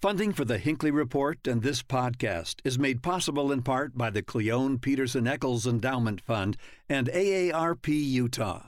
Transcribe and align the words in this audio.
Funding 0.00 0.32
for 0.32 0.46
the 0.46 0.56
Hinckley 0.56 0.90
Report 0.90 1.46
and 1.46 1.60
this 1.60 1.82
podcast 1.82 2.60
is 2.64 2.78
made 2.78 3.02
possible 3.02 3.52
in 3.52 3.60
part 3.60 3.98
by 3.98 4.08
the 4.08 4.22
Cleone 4.22 4.78
Peterson 4.78 5.26
Eccles 5.26 5.66
Endowment 5.66 6.22
Fund 6.22 6.56
and 6.88 7.08
AARP 7.08 7.86
Utah. 7.88 8.62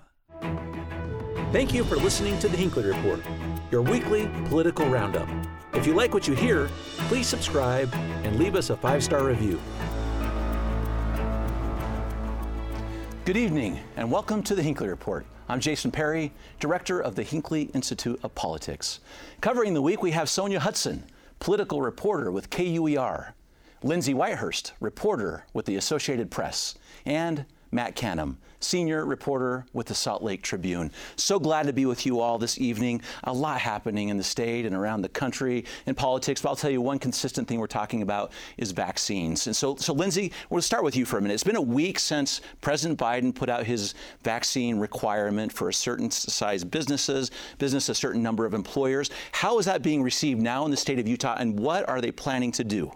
Thank 1.51 1.73
you 1.73 1.85
for 1.85 1.97
listening 1.97 2.39
to 2.41 2.49
the 2.49 2.57
Hinckley 2.59 2.85
Report, 2.85 3.23
your 3.71 3.81
weekly 3.81 4.29
political 4.45 4.87
roundup. 4.91 5.27
If 5.73 5.87
you 5.87 5.95
like 5.95 6.13
what 6.13 6.29
you 6.29 6.35
hear, 6.35 6.69
please 7.09 7.29
subscribe 7.29 7.91
and 8.25 8.39
leave 8.39 8.55
us 8.55 8.69
a 8.69 8.77
five 8.77 9.03
star 9.03 9.25
review. 9.25 9.59
Good 13.25 13.39
evening, 13.39 13.81
and 13.97 14.13
welcome 14.13 14.43
to 14.43 14.55
the 14.55 14.63
Hinckley 14.63 14.89
Report. 14.89 15.25
I'm 15.49 15.61
Jason 15.61 15.91
Perry, 15.91 16.33
director 16.61 17.01
of 17.01 17.15
the 17.15 17.23
Hinckley 17.23 17.71
Institute 17.73 18.21
of 18.23 18.35
Politics. 18.35 19.01
Covering 19.41 19.73
the 19.73 19.83
week, 19.83 20.03
we 20.03 20.11
have 20.11 20.29
Sonja 20.29 20.59
Hutson, 20.59 21.05
political 21.43 21.83
reporter 21.83 22.31
with 22.31 22.51
KUER, 22.51 23.35
Lindsay 23.83 24.15
Whitehurst, 24.15 24.71
reporter 24.79 25.45
with 25.53 25.67
the 25.67 25.75
Associated 25.75 26.31
Press, 26.31 26.77
and 27.05 27.47
Matt 27.73 27.97
Canham, 27.97 28.37
senior 28.63 29.05
reporter 29.05 29.65
with 29.73 29.87
the 29.87 29.95
Salt 29.95 30.23
Lake 30.23 30.43
Tribune. 30.43 30.91
So 31.17 31.39
glad 31.39 31.67
to 31.67 31.73
be 31.73 31.87
with 31.87 32.07
you 32.07 32.21
all 32.21 32.39
this 32.39 32.59
evening. 32.59 33.03
A 33.25 33.33
lot 33.33 33.61
happening 33.61 34.09
in 34.09 34.17
the 34.17 34.25
state 34.25 34.67
and 34.67 34.75
around 34.75 35.03
the 35.03 35.09
country 35.09 35.65
in 35.87 35.95
politics, 35.95 36.41
but 36.41 36.49
I'll 36.49 36.57
tell 36.57 36.71
you 36.71 36.81
one 36.81 36.99
consistent 36.99 37.49
thing 37.49 37.59
we're 37.59 37.67
talking 37.67 38.03
about 38.03 38.33
is 38.57 38.73
vaccines. 38.73 39.47
And 39.47 39.55
so, 39.55 39.77
so 39.77 39.93
Lindsay, 39.93 40.33
we'll 40.51 40.63
start 40.63 40.85
with 40.85 40.97
you 40.97 41.05
for 41.05 41.19
a 41.19 41.21
minute. 41.21 41.35
It's 41.35 41.45
been 41.45 41.57
a 41.57 41.61
week 41.61 41.99
since 41.99 42.41
President 42.61 42.99
Biden 42.99 43.35
put 43.35 43.49
out 43.49 43.65
his 43.65 43.95
vaccine 44.23 44.79
requirement 44.79 45.53
for 45.53 45.69
a 45.69 45.75
certain 45.75 46.11
size 46.11 46.65
businesses, 46.65 47.31
business 47.59 47.89
a 47.89 47.95
certain 47.95 48.23
number 48.23 48.47
of 48.47 48.55
employers. 48.55 49.11
How 49.33 49.59
is 49.59 49.67
that 49.67 49.83
being 49.83 50.03
received 50.03 50.41
now 50.41 50.65
in 50.65 50.71
the 50.71 50.77
state 50.77 50.99
of 50.99 51.09
Utah, 51.09 51.37
and 51.39 51.59
what 51.59 51.89
are 51.89 52.01
they 52.01 52.13
planning 52.13 52.53
to 52.53 52.65
do? 52.65 52.93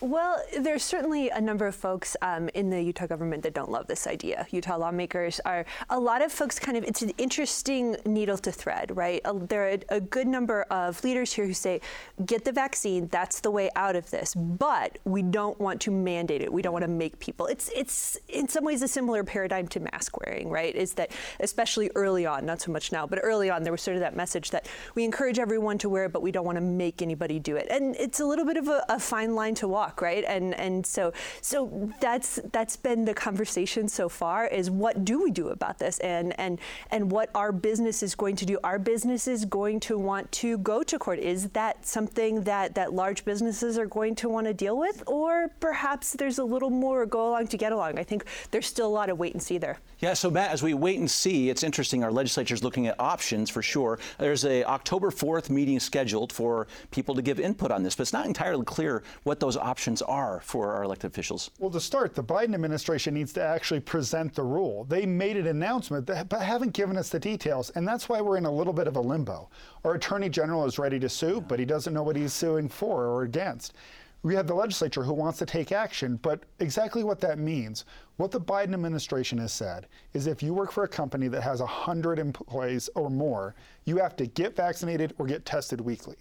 Well, 0.00 0.42
there's 0.60 0.82
certainly 0.82 1.30
a 1.30 1.40
number 1.40 1.66
of 1.66 1.74
folks 1.74 2.18
um, 2.20 2.50
in 2.52 2.68
the 2.68 2.82
Utah 2.82 3.06
government 3.06 3.42
that 3.44 3.54
don't 3.54 3.70
love 3.70 3.86
this 3.86 4.06
idea. 4.06 4.46
Utah 4.50 4.76
lawmakers 4.76 5.40
are 5.46 5.64
a 5.88 5.98
lot 5.98 6.20
of 6.20 6.30
folks 6.30 6.58
kind 6.58 6.76
of, 6.76 6.84
it's 6.84 7.00
an 7.00 7.12
interesting 7.16 7.96
needle 8.04 8.36
to 8.36 8.52
thread, 8.52 8.94
right? 8.94 9.22
Uh, 9.24 9.32
there 9.48 9.64
are 9.64 9.70
a, 9.70 9.96
a 9.96 10.00
good 10.02 10.26
number 10.26 10.64
of 10.64 11.02
leaders 11.02 11.32
here 11.32 11.46
who 11.46 11.54
say, 11.54 11.80
get 12.26 12.44
the 12.44 12.52
vaccine, 12.52 13.08
that's 13.08 13.40
the 13.40 13.50
way 13.50 13.70
out 13.74 13.96
of 13.96 14.10
this, 14.10 14.34
but 14.34 14.98
we 15.06 15.22
don't 15.22 15.58
want 15.58 15.80
to 15.80 15.90
mandate 15.90 16.42
it. 16.42 16.52
We 16.52 16.60
don't 16.60 16.74
want 16.74 16.84
to 16.84 16.90
make 16.90 17.18
people. 17.18 17.46
It's, 17.46 17.70
it's 17.74 18.18
in 18.28 18.48
some 18.48 18.64
ways 18.64 18.82
a 18.82 18.88
similar 18.88 19.24
paradigm 19.24 19.66
to 19.68 19.80
mask 19.80 20.20
wearing, 20.20 20.50
right? 20.50 20.74
Is 20.74 20.92
that 20.94 21.10
especially 21.40 21.90
early 21.94 22.26
on, 22.26 22.44
not 22.44 22.60
so 22.60 22.70
much 22.70 22.92
now, 22.92 23.06
but 23.06 23.18
early 23.22 23.48
on, 23.48 23.62
there 23.62 23.72
was 23.72 23.80
sort 23.80 23.96
of 23.96 24.02
that 24.02 24.14
message 24.14 24.50
that 24.50 24.68
we 24.94 25.04
encourage 25.04 25.38
everyone 25.38 25.78
to 25.78 25.88
wear 25.88 26.04
it, 26.04 26.12
but 26.12 26.20
we 26.20 26.32
don't 26.32 26.44
want 26.44 26.56
to 26.56 26.62
make 26.62 27.00
anybody 27.00 27.38
do 27.38 27.56
it. 27.56 27.66
And 27.70 27.96
it's 27.96 28.20
a 28.20 28.26
little 28.26 28.44
bit 28.44 28.58
of 28.58 28.68
a, 28.68 28.84
a 28.90 29.00
fine 29.00 29.34
line 29.34 29.54
to 29.54 29.66
walk 29.66 29.85
right? 30.00 30.24
And 30.24 30.54
and 30.54 30.84
so 30.86 31.12
so 31.40 31.90
that's 32.00 32.40
that's 32.52 32.76
been 32.76 33.04
the 33.04 33.14
conversation 33.14 33.88
so 33.88 34.08
far 34.08 34.46
is 34.46 34.70
what 34.70 35.04
do 35.04 35.22
we 35.22 35.30
do 35.30 35.48
about 35.48 35.78
this 35.78 35.98
and 36.00 36.38
and 36.38 36.58
and 36.90 37.10
what 37.10 37.30
our 37.34 37.52
business 37.52 38.02
is 38.02 38.14
going 38.14 38.36
to 38.36 38.46
do. 38.46 38.58
Our 38.64 38.78
business 38.78 39.28
is 39.28 39.44
going 39.44 39.80
to 39.80 39.98
want 39.98 40.30
to 40.32 40.58
go 40.58 40.82
to 40.82 40.98
court. 40.98 41.18
Is 41.18 41.48
that 41.50 41.86
something 41.86 42.42
that 42.42 42.74
that 42.74 42.92
large 42.92 43.24
businesses 43.24 43.78
are 43.78 43.86
going 43.86 44.14
to 44.16 44.28
want 44.28 44.46
to 44.46 44.54
deal 44.54 44.78
with, 44.78 45.02
or 45.06 45.48
perhaps 45.60 46.12
there's 46.12 46.38
a 46.38 46.44
little 46.44 46.70
more 46.70 47.06
go 47.06 47.30
along 47.30 47.48
to 47.48 47.56
get 47.56 47.72
along? 47.72 47.98
I 47.98 48.02
think 48.02 48.24
there's 48.50 48.66
still 48.66 48.86
a 48.86 48.96
lot 49.00 49.10
of 49.10 49.18
wait 49.18 49.32
and 49.34 49.42
see 49.42 49.58
there. 49.58 49.78
Yeah. 49.98 50.14
So 50.14 50.30
Matt, 50.30 50.50
as 50.50 50.62
we 50.62 50.74
wait 50.74 50.98
and 50.98 51.10
see, 51.10 51.48
it's 51.50 51.62
interesting. 51.62 52.04
Our 52.04 52.12
legislature 52.12 52.54
is 52.54 52.62
looking 52.62 52.86
at 52.86 52.98
options 53.00 53.48
for 53.48 53.62
sure. 53.62 53.98
There's 54.18 54.44
a 54.44 54.64
October 54.64 55.10
4th 55.10 55.50
meeting 55.50 55.80
scheduled 55.80 56.32
for 56.32 56.66
people 56.90 57.14
to 57.14 57.22
give 57.22 57.40
input 57.40 57.70
on 57.70 57.82
this, 57.82 57.96
but 57.96 58.02
it's 58.02 58.12
not 58.12 58.26
entirely 58.26 58.64
clear 58.64 59.02
what 59.22 59.40
those 59.40 59.56
options 59.56 59.75
options 59.76 60.00
are 60.00 60.40
for 60.40 60.72
our 60.72 60.84
elected 60.84 61.10
officials? 61.10 61.50
Well, 61.58 61.70
to 61.70 61.80
start, 61.80 62.14
the 62.14 62.24
Biden 62.24 62.54
administration 62.54 63.12
needs 63.12 63.34
to 63.34 63.42
actually 63.42 63.80
present 63.80 64.34
the 64.34 64.42
rule. 64.42 64.84
They 64.84 65.04
made 65.04 65.36
an 65.36 65.48
announcement, 65.48 66.06
but 66.06 66.32
haven't 66.40 66.72
given 66.72 66.96
us 66.96 67.10
the 67.10 67.20
details, 67.20 67.68
and 67.74 67.86
that's 67.86 68.08
why 68.08 68.22
we're 68.22 68.38
in 68.38 68.46
a 68.46 68.50
little 68.50 68.72
bit 68.72 68.86
of 68.86 68.96
a 68.96 69.00
limbo. 69.02 69.50
Our 69.84 69.96
attorney 69.96 70.30
general 70.30 70.64
is 70.64 70.78
ready 70.78 70.98
to 71.00 71.10
sue, 71.10 71.42
but 71.42 71.58
he 71.58 71.66
doesn't 71.66 71.92
know 71.92 72.02
what 72.02 72.16
he's 72.16 72.32
suing 72.32 72.70
for 72.70 73.04
or 73.04 73.24
against. 73.24 73.74
We 74.22 74.34
have 74.34 74.46
the 74.46 74.54
legislature 74.54 75.04
who 75.04 75.12
wants 75.12 75.38
to 75.40 75.46
take 75.46 75.72
action, 75.72 76.18
but 76.22 76.44
exactly 76.58 77.04
what 77.04 77.20
that 77.20 77.38
means, 77.38 77.84
what 78.16 78.30
the 78.30 78.40
Biden 78.40 78.72
administration 78.72 79.36
has 79.36 79.52
said 79.52 79.88
is 80.14 80.26
if 80.26 80.42
you 80.42 80.54
work 80.54 80.72
for 80.72 80.84
a 80.84 80.88
company 80.88 81.28
that 81.28 81.42
has 81.42 81.60
100 81.60 82.18
employees 82.18 82.88
or 82.94 83.10
more, 83.10 83.54
you 83.84 83.98
have 83.98 84.16
to 84.16 84.26
get 84.26 84.56
vaccinated 84.56 85.12
or 85.18 85.26
get 85.26 85.44
tested 85.44 85.82
weekly. 85.82 86.16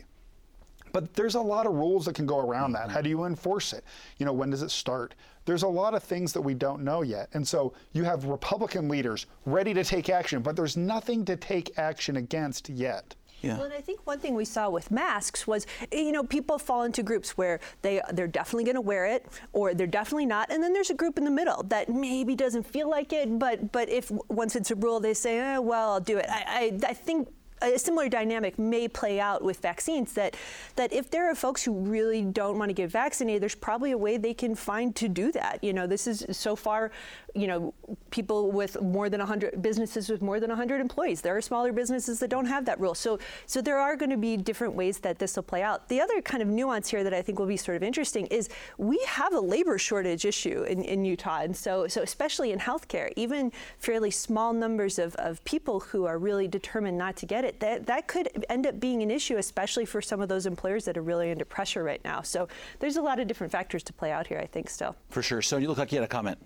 But 0.95 1.13
there's 1.13 1.35
a 1.35 1.41
lot 1.41 1.65
of 1.67 1.73
rules 1.73 2.05
that 2.05 2.15
can 2.15 2.25
go 2.25 2.39
around 2.39 2.71
that. 2.71 2.89
How 2.89 3.01
do 3.01 3.09
you 3.09 3.25
enforce 3.25 3.73
it? 3.73 3.83
You 4.17 4.25
know, 4.25 4.31
when 4.31 4.49
does 4.49 4.61
it 4.61 4.71
start? 4.71 5.13
There's 5.43 5.63
a 5.63 5.67
lot 5.67 5.93
of 5.93 6.01
things 6.01 6.31
that 6.31 6.39
we 6.39 6.53
don't 6.53 6.85
know 6.85 7.01
yet. 7.01 7.27
And 7.33 7.45
so 7.45 7.73
you 7.91 8.05
have 8.05 8.23
Republican 8.23 8.87
leaders 8.87 9.25
ready 9.45 9.73
to 9.73 9.83
take 9.83 10.07
action, 10.09 10.41
but 10.41 10.55
there's 10.55 10.77
nothing 10.77 11.25
to 11.25 11.35
take 11.35 11.77
action 11.77 12.15
against 12.15 12.69
yet. 12.69 13.13
Yeah. 13.41 13.57
Well, 13.57 13.65
and 13.65 13.73
I 13.73 13.81
think 13.81 14.07
one 14.07 14.19
thing 14.19 14.35
we 14.35 14.45
saw 14.45 14.69
with 14.69 14.89
masks 14.89 15.45
was, 15.45 15.67
you 15.91 16.13
know, 16.13 16.23
people 16.23 16.57
fall 16.57 16.83
into 16.83 17.03
groups 17.03 17.37
where 17.37 17.59
they 17.81 18.01
they're 18.13 18.25
definitely 18.25 18.63
going 18.63 18.75
to 18.75 18.81
wear 18.81 19.05
it, 19.05 19.25
or 19.51 19.73
they're 19.73 19.87
definitely 19.87 20.25
not, 20.25 20.49
and 20.49 20.63
then 20.63 20.71
there's 20.71 20.91
a 20.91 20.95
group 20.95 21.17
in 21.17 21.25
the 21.25 21.29
middle 21.29 21.61
that 21.63 21.89
maybe 21.89 22.35
doesn't 22.35 22.63
feel 22.63 22.89
like 22.89 23.11
it, 23.11 23.37
but 23.37 23.73
but 23.73 23.89
if 23.89 24.11
once 24.29 24.55
it's 24.55 24.71
a 24.71 24.75
rule, 24.75 25.01
they 25.01 25.13
say, 25.13 25.39
eh, 25.39 25.57
well, 25.57 25.91
I'll 25.91 25.99
do 25.99 26.17
it. 26.17 26.25
I, 26.29 26.79
I, 26.81 26.87
I 26.87 26.93
think 26.93 27.27
a 27.61 27.79
similar 27.79 28.09
dynamic 28.09 28.59
may 28.59 28.87
play 28.87 29.19
out 29.19 29.43
with 29.43 29.59
vaccines 29.59 30.13
that 30.13 30.35
that 30.75 30.91
if 30.91 31.09
there 31.09 31.29
are 31.29 31.35
folks 31.35 31.63
who 31.63 31.73
really 31.73 32.21
don't 32.21 32.57
want 32.57 32.69
to 32.69 32.73
get 32.73 32.89
vaccinated 32.89 33.41
there's 33.41 33.55
probably 33.55 33.91
a 33.91 33.97
way 33.97 34.17
they 34.17 34.33
can 34.33 34.55
find 34.55 34.95
to 34.95 35.07
do 35.07 35.31
that. 35.31 35.63
You 35.63 35.73
know 35.73 35.87
this 35.87 36.07
is 36.07 36.25
so 36.31 36.55
far 36.55 36.91
you 37.35 37.47
know 37.47 37.73
people 38.11 38.51
with 38.51 38.81
more 38.81 39.09
than 39.09 39.19
100 39.19 39.61
businesses 39.61 40.09
with 40.09 40.21
more 40.21 40.39
than 40.39 40.49
100 40.49 40.81
employees 40.81 41.21
there 41.21 41.35
are 41.35 41.41
smaller 41.41 41.71
businesses 41.71 42.19
that 42.19 42.29
don't 42.29 42.45
have 42.45 42.65
that 42.65 42.79
rule 42.79 42.95
so 42.95 43.19
so 43.45 43.61
there 43.61 43.77
are 43.77 43.95
going 43.95 44.09
to 44.09 44.17
be 44.17 44.37
different 44.37 44.73
ways 44.73 44.99
that 44.99 45.19
this 45.19 45.35
will 45.35 45.43
play 45.43 45.61
out 45.61 45.87
the 45.89 45.99
other 45.99 46.21
kind 46.21 46.41
of 46.41 46.47
nuance 46.47 46.89
here 46.89 47.03
that 47.03 47.13
I 47.13 47.21
think 47.21 47.39
will 47.39 47.45
be 47.45 47.57
sort 47.57 47.77
of 47.77 47.83
interesting 47.83 48.25
is 48.27 48.49
we 48.77 48.99
have 49.05 49.33
a 49.33 49.39
labor 49.39 49.77
shortage 49.77 50.25
issue 50.25 50.63
in, 50.63 50.83
in 50.83 51.05
Utah 51.05 51.41
and 51.41 51.55
so 51.55 51.87
so 51.87 52.01
especially 52.01 52.51
in 52.51 52.59
healthcare 52.59 53.11
even 53.15 53.51
fairly 53.77 54.11
small 54.11 54.53
numbers 54.53 54.99
of, 54.99 55.15
of 55.15 55.43
people 55.43 55.79
who 55.79 56.05
are 56.05 56.17
really 56.17 56.47
determined 56.47 56.97
not 56.97 57.15
to 57.17 57.25
get 57.25 57.45
it, 57.45 57.59
that, 57.59 57.85
that 57.85 58.07
could 58.07 58.45
end 58.49 58.65
up 58.65 58.79
being 58.79 59.01
an 59.01 59.11
issue, 59.11 59.37
especially 59.37 59.85
for 59.85 60.01
some 60.01 60.21
of 60.21 60.29
those 60.29 60.45
employers 60.45 60.85
that 60.85 60.97
are 60.97 61.01
really 61.01 61.31
under 61.31 61.45
pressure 61.45 61.83
right 61.83 62.03
now. 62.03 62.21
So 62.21 62.47
there's 62.79 62.97
a 62.97 63.01
lot 63.01 63.19
of 63.19 63.27
different 63.27 63.51
factors 63.51 63.83
to 63.83 63.93
play 63.93 64.11
out 64.11 64.27
here, 64.27 64.39
I 64.39 64.45
think, 64.45 64.69
still. 64.69 64.95
For 65.09 65.21
sure. 65.21 65.41
So 65.41 65.57
you 65.57 65.67
look 65.67 65.77
like 65.77 65.91
you 65.91 65.99
had 65.99 66.05
a 66.05 66.07
comment. 66.07 66.37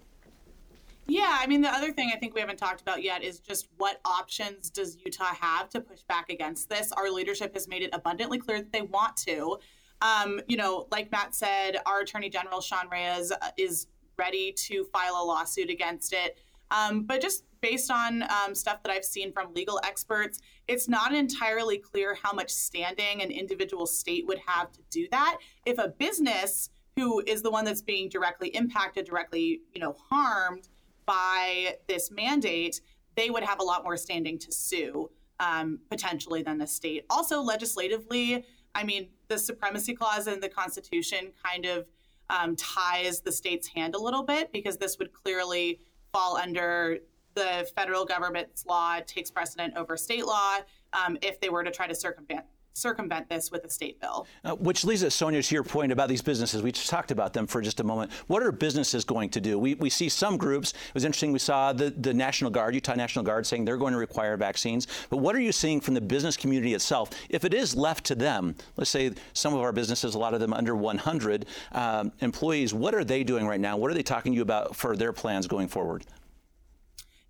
Yeah, 1.09 1.37
I 1.39 1.47
mean, 1.47 1.61
the 1.61 1.69
other 1.69 1.91
thing 1.91 2.11
I 2.13 2.17
think 2.17 2.35
we 2.35 2.39
haven't 2.39 2.57
talked 2.57 2.81
about 2.81 3.01
yet 3.01 3.23
is 3.23 3.39
just 3.39 3.67
what 3.77 3.99
options 4.05 4.69
does 4.69 4.95
Utah 5.03 5.33
have 5.33 5.69
to 5.71 5.81
push 5.81 6.03
back 6.03 6.29
against 6.29 6.69
this? 6.69 6.91
Our 6.91 7.09
leadership 7.09 7.53
has 7.55 7.67
made 7.67 7.81
it 7.81 7.89
abundantly 7.93 8.37
clear 8.37 8.59
that 8.59 8.71
they 8.71 8.83
want 8.83 9.17
to. 9.17 9.57
Um, 10.01 10.39
you 10.47 10.55
know, 10.55 10.87
like 10.91 11.11
Matt 11.11 11.33
said, 11.33 11.77
our 11.85 12.01
Attorney 12.01 12.29
General, 12.29 12.61
Sean 12.61 12.87
Reyes, 12.89 13.31
uh, 13.31 13.49
is 13.57 13.87
ready 14.17 14.51
to 14.51 14.85
file 14.93 15.15
a 15.15 15.25
lawsuit 15.25 15.69
against 15.69 16.13
it. 16.13 16.37
Um, 16.71 17.03
but 17.03 17.21
just 17.21 17.43
based 17.61 17.89
on 17.89 18.23
um, 18.23 18.53
stuff 18.53 18.83
that 18.83 18.91
I've 18.91 19.03
seen 19.03 19.33
from 19.33 19.53
legal 19.53 19.81
experts, 19.83 20.39
it's 20.67 20.87
not 20.87 21.13
entirely 21.13 21.79
clear 21.79 22.15
how 22.21 22.33
much 22.33 22.51
standing 22.51 23.23
an 23.23 23.31
individual 23.31 23.87
state 23.87 24.27
would 24.27 24.39
have 24.45 24.71
to 24.73 24.79
do 24.91 25.07
that. 25.11 25.39
If 25.65 25.79
a 25.79 25.87
business 25.87 26.69
who 26.95 27.23
is 27.25 27.41
the 27.41 27.49
one 27.49 27.65
that's 27.65 27.81
being 27.81 28.09
directly 28.09 28.49
impacted, 28.49 29.05
directly, 29.05 29.61
you 29.73 29.81
know, 29.81 29.95
harmed 30.09 30.69
by 31.09 31.75
this 31.87 32.11
mandate, 32.11 32.81
they 33.15 33.31
would 33.31 33.41
have 33.41 33.59
a 33.59 33.63
lot 33.63 33.83
more 33.83 33.97
standing 33.97 34.37
to 34.37 34.51
sue 34.51 35.09
um, 35.39 35.79
potentially 35.89 36.43
than 36.43 36.59
the 36.59 36.67
state. 36.67 37.03
Also, 37.09 37.41
legislatively, 37.41 38.45
I 38.75 38.83
mean, 38.83 39.09
the 39.27 39.39
supremacy 39.39 39.95
clause 39.95 40.27
in 40.27 40.39
the 40.39 40.49
Constitution 40.49 41.31
kind 41.43 41.65
of 41.65 41.87
um, 42.29 42.55
ties 42.55 43.21
the 43.21 43.31
state's 43.31 43.67
hand 43.67 43.95
a 43.95 43.97
little 43.97 44.21
bit 44.21 44.53
because 44.53 44.77
this 44.77 44.99
would 44.99 45.11
clearly 45.11 45.81
fall 46.13 46.37
under 46.37 46.99
the 47.33 47.67
federal 47.75 48.05
government's 48.05 48.67
law 48.67 48.99
takes 49.07 49.31
precedent 49.31 49.73
over 49.75 49.97
state 49.97 50.27
law 50.27 50.57
um, 50.93 51.17
if 51.23 51.39
they 51.39 51.49
were 51.49 51.63
to 51.63 51.71
try 51.71 51.87
to 51.87 51.95
circumvent 51.95 52.45
circumvent 52.79 53.29
this 53.29 53.51
with 53.51 53.63
a 53.65 53.69
state 53.69 53.99
bill. 53.99 54.27
Uh, 54.43 54.55
which 54.55 54.83
leads 54.83 55.03
us, 55.03 55.15
Sonja, 55.15 55.45
to 55.45 55.55
your 55.55 55.63
point 55.63 55.91
about 55.91 56.09
these 56.09 56.21
businesses. 56.21 56.61
We 56.61 56.71
just 56.71 56.89
talked 56.89 57.11
about 57.11 57.33
them 57.33 57.47
for 57.47 57.61
just 57.61 57.79
a 57.79 57.83
moment. 57.83 58.11
What 58.27 58.43
are 58.43 58.51
businesses 58.51 59.03
going 59.03 59.29
to 59.29 59.41
do? 59.41 59.59
We, 59.59 59.75
we 59.75 59.89
see 59.89 60.09
some 60.09 60.37
groups. 60.37 60.71
It 60.71 60.93
was 60.93 61.05
interesting. 61.05 61.31
We 61.31 61.39
saw 61.39 61.73
the, 61.73 61.89
the 61.91 62.13
National 62.13 62.51
Guard, 62.51 62.73
Utah 62.73 62.95
National 62.95 63.23
Guard, 63.23 63.45
saying 63.45 63.65
they're 63.65 63.77
going 63.77 63.93
to 63.93 63.99
require 63.99 64.37
vaccines. 64.37 64.87
But 65.09 65.17
what 65.17 65.35
are 65.35 65.39
you 65.39 65.51
seeing 65.51 65.81
from 65.81 65.93
the 65.93 66.01
business 66.01 66.37
community 66.37 66.73
itself? 66.73 67.09
If 67.29 67.45
it 67.45 67.53
is 67.53 67.75
left 67.75 68.05
to 68.05 68.15
them, 68.15 68.55
let's 68.77 68.89
say 68.89 69.11
some 69.33 69.53
of 69.53 69.61
our 69.61 69.71
businesses, 69.71 70.15
a 70.15 70.19
lot 70.19 70.33
of 70.33 70.39
them 70.39 70.53
under 70.53 70.75
100 70.75 71.45
um, 71.73 72.11
employees, 72.19 72.73
what 72.73 72.95
are 72.95 73.03
they 73.03 73.23
doing 73.23 73.45
right 73.45 73.59
now? 73.59 73.77
What 73.77 73.91
are 73.91 73.93
they 73.93 74.03
talking 74.03 74.31
to 74.31 74.35
you 74.35 74.41
about 74.41 74.75
for 74.75 74.95
their 74.95 75.13
plans 75.13 75.47
going 75.47 75.67
forward? 75.67 76.05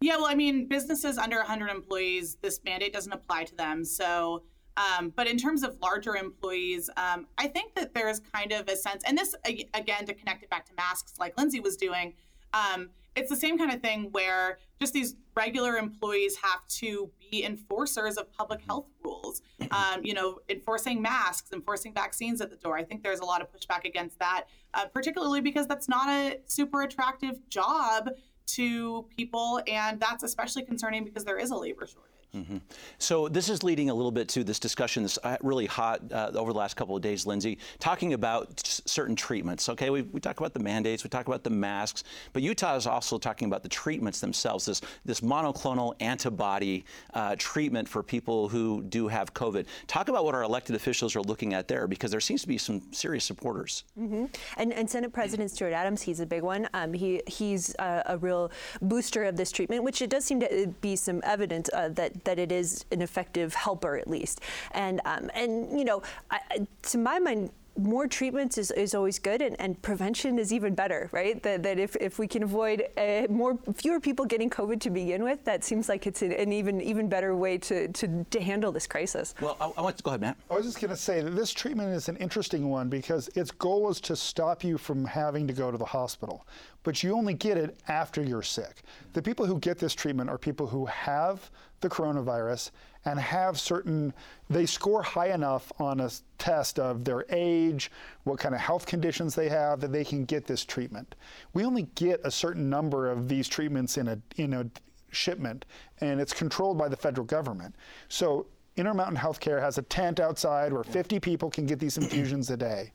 Yeah, 0.01 0.15
well, 0.15 0.27
I 0.27 0.35
mean, 0.35 0.67
businesses 0.67 1.17
under 1.17 1.37
100 1.37 1.69
employees, 1.69 2.37
this 2.41 2.61
mandate 2.63 2.93
doesn't 2.93 3.11
apply 3.11 3.43
to 3.45 3.55
them. 3.55 3.83
So 3.83 4.43
Um, 4.77 5.11
but 5.15 5.27
in 5.27 5.37
terms 5.37 5.63
of 5.63 5.77
larger 5.81 6.15
employees, 6.15 6.89
um, 6.95 7.27
I 7.37 7.47
think 7.47 7.75
that 7.75 7.93
there's 7.93 8.19
kind 8.19 8.51
of 8.51 8.67
a 8.69 8.75
sense, 8.75 9.03
and 9.05 9.17
this 9.17 9.35
again 9.45 10.05
to 10.05 10.13
connect 10.13 10.43
it 10.43 10.49
back 10.49 10.65
to 10.67 10.73
masks, 10.75 11.13
like 11.19 11.37
Lindsay 11.37 11.59
was 11.59 11.75
doing. 11.75 12.13
Um, 12.53 12.89
it's 13.15 13.29
the 13.29 13.35
same 13.35 13.57
kind 13.57 13.71
of 13.71 13.81
thing 13.81 14.09
where 14.11 14.59
just 14.79 14.93
these 14.93 15.15
regular 15.35 15.77
employees 15.77 16.37
have 16.37 16.65
to 16.67 17.11
be 17.29 17.43
enforcers 17.43 18.17
of 18.17 18.31
public 18.31 18.61
health 18.61 18.85
rules. 19.03 19.41
Um, 19.71 20.03
you 20.03 20.13
know, 20.13 20.39
enforcing 20.49 21.01
masks, 21.01 21.51
enforcing 21.51 21.93
vaccines 21.93 22.39
at 22.41 22.49
the 22.49 22.55
door. 22.55 22.77
I 22.77 22.83
think 22.83 23.03
there's 23.03 23.19
a 23.19 23.25
lot 23.25 23.41
of 23.41 23.47
pushback 23.51 23.85
against 23.85 24.19
that, 24.19 24.45
uh, 24.73 24.85
particularly 24.85 25.41
because 25.41 25.67
that's 25.67 25.89
not 25.89 26.09
a 26.09 26.39
super 26.45 26.81
attractive 26.81 27.47
job 27.49 28.09
to 28.47 29.05
people, 29.15 29.61
and 29.67 29.99
that's 29.99 30.23
especially 30.23 30.63
concerning 30.63 31.03
because 31.03 31.23
there 31.23 31.37
is 31.37 31.51
a 31.51 31.55
labor 31.55 31.85
shortage. 31.85 32.08
Mm-hmm. 32.35 32.57
So 32.99 33.27
this 33.27 33.49
is 33.49 33.63
leading 33.63 33.89
a 33.89 33.93
little 33.93 34.11
bit 34.11 34.27
to 34.29 34.43
this 34.43 34.59
discussion 34.59 35.03
that's 35.03 35.17
uh, 35.23 35.37
really 35.41 35.65
hot 35.65 36.01
uh, 36.11 36.31
over 36.35 36.53
the 36.53 36.59
last 36.59 36.75
couple 36.75 36.95
of 36.95 37.01
days, 37.01 37.25
Lindsay, 37.25 37.57
talking 37.79 38.13
about 38.13 38.61
certain 38.85 39.15
treatments. 39.15 39.67
Okay, 39.69 39.89
we, 39.89 40.03
we 40.03 40.19
talk 40.19 40.39
about 40.39 40.53
the 40.53 40.59
mandates, 40.59 41.03
we 41.03 41.09
talk 41.09 41.27
about 41.27 41.43
the 41.43 41.49
masks, 41.49 42.03
but 42.33 42.43
Utah 42.43 42.75
is 42.75 42.85
also 42.85 43.17
talking 43.17 43.47
about 43.47 43.63
the 43.63 43.69
treatments 43.69 44.19
themselves. 44.19 44.65
This 44.65 44.81
this 45.05 45.21
monoclonal 45.21 45.95
antibody 46.01 46.85
uh, 47.13 47.35
treatment 47.37 47.87
for 47.89 48.03
people 48.03 48.47
who 48.47 48.83
do 48.83 49.07
have 49.07 49.33
COVID. 49.33 49.65
Talk 49.87 50.09
about 50.09 50.23
what 50.23 50.35
our 50.35 50.43
elected 50.43 50.75
officials 50.75 51.15
are 51.15 51.21
looking 51.21 51.53
at 51.53 51.67
there, 51.67 51.87
because 51.87 52.11
there 52.11 52.19
seems 52.19 52.41
to 52.41 52.47
be 52.47 52.57
some 52.57 52.81
serious 52.91 53.25
supporters. 53.25 53.85
Mm-hmm. 53.99 54.25
And, 54.57 54.73
and, 54.73 54.89
Senate 54.89 55.13
President 55.13 55.51
Stuart 55.51 55.73
Adams, 55.73 56.01
he's 56.01 56.19
a 56.19 56.25
big 56.25 56.41
one. 56.41 56.67
Um, 56.73 56.93
he 56.93 57.21
he's 57.27 57.75
a, 57.79 58.03
a, 58.07 58.17
real 58.17 58.51
booster 58.81 59.23
of 59.23 59.37
this 59.37 59.51
treatment, 59.51 59.83
which 59.83 60.01
it 60.01 60.09
does 60.09 60.25
seem 60.25 60.39
to 60.41 60.73
be 60.81 60.95
some 60.95 61.21
evidence 61.23 61.69
uh, 61.73 61.89
that 61.89 62.18
that 62.25 62.39
it 62.39 62.51
is 62.51 62.85
an 62.91 63.01
effective 63.01 63.53
helper 63.53 63.97
at 63.97 64.07
least. 64.07 64.41
And 64.71 65.01
um, 65.05 65.29
and 65.33 65.77
you 65.77 65.85
know, 65.85 66.01
I, 66.31 66.39
to 66.83 66.97
my 66.97 67.19
mind, 67.19 67.51
more 67.79 68.07
treatments 68.07 68.57
is, 68.57 68.71
is 68.71 68.93
always 68.93 69.19
good 69.19 69.41
and, 69.41 69.55
and 69.59 69.81
prevention 69.81 70.37
is 70.37 70.51
even 70.51 70.75
better, 70.75 71.09
right? 71.11 71.41
That, 71.43 71.63
that 71.63 71.79
if, 71.79 71.95
if 71.97 72.19
we 72.19 72.27
can 72.27 72.43
avoid 72.43 72.87
uh, 72.97 73.23
more 73.29 73.57
fewer 73.73 73.99
people 73.99 74.25
getting 74.25 74.49
COVID 74.49 74.79
to 74.81 74.89
begin 74.89 75.23
with, 75.23 75.43
that 75.45 75.63
seems 75.63 75.89
like 75.89 76.05
it's 76.05 76.21
an, 76.21 76.31
an 76.33 76.51
even 76.51 76.81
even 76.81 77.07
better 77.09 77.35
way 77.35 77.57
to, 77.57 77.87
to, 77.89 78.25
to, 78.29 78.39
handle 78.39 78.71
this 78.71 78.87
crisis. 78.87 79.35
Well, 79.41 79.57
I, 79.59 79.71
I 79.77 79.81
want 79.81 79.97
to 79.97 80.03
go 80.03 80.11
ahead, 80.11 80.21
Matt. 80.21 80.37
I 80.49 80.55
was 80.55 80.65
just 80.65 80.79
going 80.79 80.89
to 80.89 80.97
say 80.97 81.21
that 81.21 81.31
this 81.31 81.51
treatment 81.51 81.93
is 81.93 82.09
an 82.09 82.17
interesting 82.17 82.69
one 82.69 82.89
because 82.89 83.29
its 83.29 83.51
goal 83.51 83.89
is 83.89 84.01
to 84.01 84.15
stop 84.15 84.63
you 84.63 84.77
from 84.77 85.05
having 85.05 85.47
to 85.47 85.53
go 85.53 85.71
to 85.71 85.77
the 85.77 85.85
hospital, 85.85 86.45
but 86.83 87.03
you 87.03 87.13
only 87.13 87.33
get 87.33 87.57
it 87.57 87.79
after 87.87 88.23
you're 88.23 88.41
sick. 88.41 88.81
The 89.13 89.21
people 89.21 89.45
who 89.45 89.59
get 89.59 89.77
this 89.77 89.93
treatment 89.93 90.29
are 90.29 90.37
people 90.37 90.67
who 90.67 90.85
have 90.85 91.49
the 91.81 91.89
coronavirus 91.89 92.71
and 93.05 93.19
have 93.19 93.59
certain, 93.59 94.13
they 94.49 94.65
score 94.65 95.01
high 95.01 95.29
enough 95.33 95.71
on 95.79 95.99
a 96.01 96.09
test 96.37 96.79
of 96.79 97.05
their 97.05 97.25
age, 97.29 97.91
what 98.23 98.39
kind 98.39 98.53
of 98.53 98.61
health 98.61 98.85
conditions 98.85 99.35
they 99.35 99.49
have, 99.49 99.79
that 99.79 99.91
they 99.91 100.03
can 100.03 100.25
get 100.25 100.45
this 100.45 100.65
treatment. 100.65 101.15
We 101.53 101.63
only 101.63 101.83
get 101.95 102.19
a 102.23 102.31
certain 102.31 102.69
number 102.69 103.09
of 103.09 103.29
these 103.29 103.47
treatments 103.47 103.97
in 103.97 104.07
a, 104.07 104.19
in 104.35 104.53
a 104.53 104.65
shipment, 105.11 105.65
and 106.01 106.19
it's 106.19 106.33
controlled 106.33 106.77
by 106.77 106.89
the 106.89 106.97
federal 106.97 107.25
government. 107.25 107.75
So 108.09 108.47
Intermountain 108.75 109.17
Healthcare 109.17 109.61
has 109.61 109.77
a 109.77 109.81
tent 109.83 110.19
outside 110.19 110.71
where 110.71 110.83
50 110.83 111.19
people 111.19 111.49
can 111.49 111.65
get 111.65 111.79
these 111.79 111.97
infusions 111.97 112.49
a 112.49 112.57
day. 112.57 112.91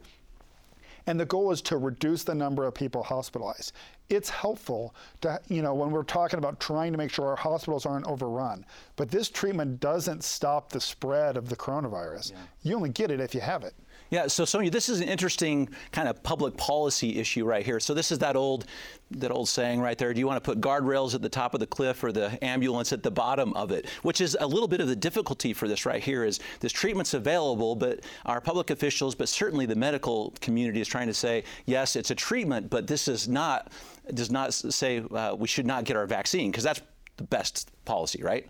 And 1.06 1.20
the 1.20 1.26
goal 1.26 1.50
is 1.50 1.60
to 1.62 1.76
reduce 1.76 2.24
the 2.24 2.34
number 2.34 2.64
of 2.64 2.74
people 2.74 3.02
hospitalized. 3.02 3.72
It's 4.08 4.30
helpful 4.30 4.94
to, 5.20 5.40
you 5.48 5.62
know, 5.62 5.74
when 5.74 5.90
we're 5.90 6.02
talking 6.02 6.38
about 6.38 6.60
trying 6.60 6.92
to 6.92 6.98
make 6.98 7.10
sure 7.10 7.26
our 7.26 7.36
hospitals 7.36 7.84
aren't 7.84 8.06
overrun. 8.06 8.64
But 8.96 9.10
this 9.10 9.28
treatment 9.28 9.80
doesn't 9.80 10.24
stop 10.24 10.70
the 10.70 10.80
spread 10.80 11.36
of 11.36 11.48
the 11.48 11.56
coronavirus. 11.56 12.32
Yeah. 12.32 12.38
You 12.62 12.76
only 12.76 12.90
get 12.90 13.10
it 13.10 13.20
if 13.20 13.34
you 13.34 13.40
have 13.40 13.64
it. 13.64 13.74
Yeah, 14.10 14.26
so 14.26 14.44
Sonja, 14.44 14.70
this 14.70 14.88
is 14.88 15.00
an 15.00 15.08
interesting 15.08 15.68
kind 15.90 16.08
of 16.08 16.22
public 16.22 16.56
policy 16.56 17.18
issue 17.18 17.44
right 17.44 17.64
here. 17.64 17.80
So 17.80 17.94
this 17.94 18.12
is 18.12 18.18
that 18.18 18.36
old 18.36 18.66
that 19.10 19.30
old 19.30 19.48
saying 19.48 19.80
right 19.80 19.96
there, 19.96 20.12
do 20.12 20.20
you 20.20 20.26
want 20.26 20.42
to 20.42 20.48
put 20.48 20.60
guardrails 20.60 21.14
at 21.14 21.22
the 21.22 21.28
top 21.28 21.54
of 21.54 21.60
the 21.60 21.66
cliff 21.66 22.02
or 22.02 22.10
the 22.10 22.42
ambulance 22.42 22.92
at 22.92 23.02
the 23.02 23.10
bottom 23.10 23.52
of 23.54 23.70
it? 23.70 23.88
Which 24.02 24.20
is 24.20 24.36
a 24.40 24.46
little 24.46 24.68
bit 24.68 24.80
of 24.80 24.88
the 24.88 24.96
difficulty 24.96 25.52
for 25.52 25.68
this 25.68 25.86
right 25.86 26.02
here 26.02 26.24
is 26.24 26.40
this 26.60 26.72
treatment's 26.72 27.14
available, 27.14 27.76
but 27.76 28.00
our 28.24 28.40
public 28.40 28.70
officials, 28.70 29.14
but 29.14 29.28
certainly 29.28 29.66
the 29.66 29.76
medical 29.76 30.32
community 30.40 30.80
is 30.80 30.88
trying 30.88 31.06
to 31.06 31.14
say, 31.14 31.44
yes, 31.66 31.96
it's 31.96 32.10
a 32.10 32.14
treatment, 32.14 32.70
but 32.70 32.86
this 32.86 33.08
is 33.08 33.28
not 33.28 33.72
does 34.12 34.30
not 34.30 34.52
say 34.52 35.02
uh, 35.14 35.34
we 35.36 35.48
should 35.48 35.66
not 35.66 35.84
get 35.84 35.96
our 35.96 36.06
vaccine 36.06 36.50
because 36.50 36.64
that's 36.64 36.82
the 37.16 37.24
best 37.24 37.70
policy, 37.84 38.22
right? 38.22 38.46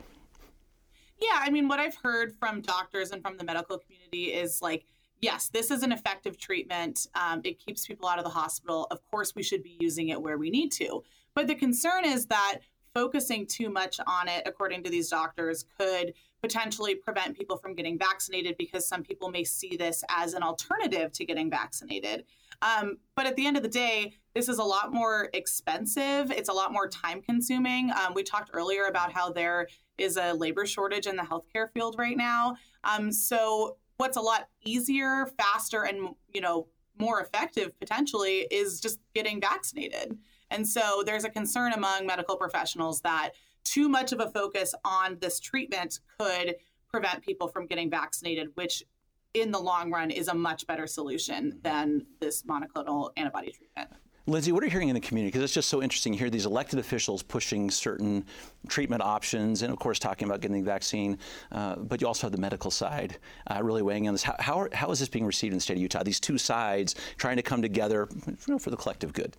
Yeah, 1.21 1.39
I 1.41 1.51
mean, 1.51 1.69
what 1.69 1.79
I've 1.79 1.97
heard 1.97 2.35
from 2.39 2.61
doctors 2.61 3.13
and 3.13 3.23
from 3.23 3.37
the 3.37 3.45
medical 3.45 3.79
community 3.79 4.33
is 4.33 4.61
like 4.61 4.85
yes, 5.21 5.49
this 5.49 5.71
is 5.71 5.83
an 5.83 5.93
effective 5.93 6.39
treatment. 6.39 7.07
Um, 7.15 7.41
it 7.45 7.59
keeps 7.59 7.87
people 7.87 8.09
out 8.09 8.19
of 8.19 8.25
the 8.25 8.31
hospital. 8.31 8.87
Of 8.91 9.01
course, 9.11 9.35
we 9.35 9.43
should 9.43 9.63
be 9.63 9.77
using 9.81 10.09
it 10.09 10.21
where 10.21 10.39
we 10.39 10.51
need 10.51 10.71
to. 10.73 11.03
But 11.35 11.47
the 11.47 11.55
concern 11.55 12.05
is 12.05 12.27
that 12.27 12.59
focusing 12.95 13.47
too 13.47 13.71
much 13.71 13.99
on 14.07 14.29
it, 14.29 14.43
according 14.47 14.85
to 14.85 14.91
these 14.91 15.09
doctors, 15.09 15.65
could 15.79 16.15
potentially 16.41 16.95
prevent 16.95 17.37
people 17.37 17.57
from 17.57 17.75
getting 17.75 17.99
vaccinated 17.99 18.57
because 18.59 18.87
some 18.87 19.03
people 19.03 19.31
may 19.31 19.43
see 19.43 19.77
this 19.77 20.05
as 20.11 20.35
an 20.35 20.43
alternative 20.43 21.11
to 21.11 21.25
getting 21.25 21.51
vaccinated. 21.51 22.25
Um, 22.63 22.99
but 23.17 23.27
at 23.27 23.35
the 23.35 23.47
end 23.47 23.57
of 23.57 23.63
the 23.63 23.69
day, 23.69 24.15
this 24.35 24.49
is 24.49 24.59
a 24.59 24.65
lot 24.65 24.93
more 24.93 25.31
expensive. 25.33 26.31
It's 26.31 26.49
a 26.49 26.53
lot 26.53 26.73
more 26.73 26.87
time 26.89 27.23
consuming. 27.23 27.91
Um, 27.91 28.15
we 28.15 28.23
talked 28.23 28.51
earlier 28.53 28.85
about 28.85 29.13
how 29.13 29.33
there 29.33 29.69
is 29.97 30.17
a 30.17 30.33
labor 30.35 30.67
shortage 30.67 31.07
in 31.07 31.17
the 31.17 31.23
healthcare 31.23 31.71
field 31.73 31.97
right 31.99 32.17
now. 32.17 32.57
Um, 32.85 33.11
so 33.11 33.77
what's 34.05 34.19
a 34.19 34.21
lot 34.21 34.49
easier, 34.63 35.31
faster, 35.39 35.85
and 35.85 36.15
you 36.35 36.43
know 36.43 36.67
more 36.99 37.23
effective 37.23 37.77
potentially 37.81 38.47
is 38.51 38.81
just 38.81 39.01
getting 39.15 39.41
vaccinated. 39.41 40.19
And 40.51 40.69
so 40.69 41.03
there's 41.07 41.25
a 41.25 41.31
concern 41.31 41.73
among 41.73 42.07
medical 42.07 42.37
professionals 42.37 43.01
that 43.01 43.31
too 43.65 43.89
much 43.89 44.13
of 44.13 44.21
a 44.21 44.31
focus 44.31 44.75
on 44.85 45.17
this 45.21 45.41
treatment 45.41 46.01
could 46.19 46.57
prevent 46.93 47.23
people 47.23 47.49
from 47.49 47.67
getting 47.67 47.91
vaccinated, 47.91 48.49
which 48.55 48.85
in 49.33 49.51
the 49.51 49.59
long 49.59 49.91
run 49.91 50.11
is 50.11 50.29
a 50.29 50.35
much 50.35 50.67
better 50.67 50.87
solution 50.87 51.47
mm-hmm. 51.47 51.59
than 51.63 52.07
this 52.21 52.43
monoclonal 52.43 53.11
antibody 53.17 53.51
treatment. 53.53 53.89
Lindsay, 54.27 54.53
what 54.53 54.63
are 54.63 54.67
you 54.67 54.73
hearing 54.73 54.89
in 54.89 54.95
the 54.95 55.03
community? 55.03 55.29
Because 55.29 55.43
it's 55.43 55.53
just 55.53 55.69
so 55.69 55.83
interesting 55.83 56.15
to 56.15 56.19
hear 56.19 56.31
these 56.31 56.47
elected 56.47 56.79
officials 56.79 57.23
pushing 57.23 57.71
certain 57.71 58.25
treatment 58.69 59.03
options 59.03 59.61
and, 59.61 59.71
of 59.71 59.79
course, 59.79 59.99
talking 59.99 60.27
about 60.27 60.41
getting 60.41 60.57
the 60.57 60.63
vaccine. 60.63 61.19
Uh, 61.53 61.77
but 61.77 62.01
you 62.01 62.07
also 62.07 62.27
have 62.27 62.33
the 62.33 62.41
medical 62.41 62.71
side 62.71 63.19
uh, 63.49 63.63
really 63.63 63.83
weighing 63.83 64.09
on 64.09 64.15
this. 64.15 64.23
How, 64.23 64.35
how, 64.39 64.61
are, 64.61 64.71
how 64.73 64.91
is 64.91 64.99
this 64.99 65.11
being 65.11 65.27
received 65.27 65.53
in 65.53 65.59
the 65.59 65.61
state 65.61 65.75
of 65.75 65.83
Utah? 65.83 66.03
These 66.03 66.21
two 66.21 66.39
sides 66.39 66.95
trying 67.19 67.37
to 67.37 67.43
come 67.43 67.61
together 67.61 68.09
you 68.27 68.37
know, 68.49 68.59
for 68.59 68.71
the 68.71 68.79
collective 68.79 69.13
good. 69.13 69.37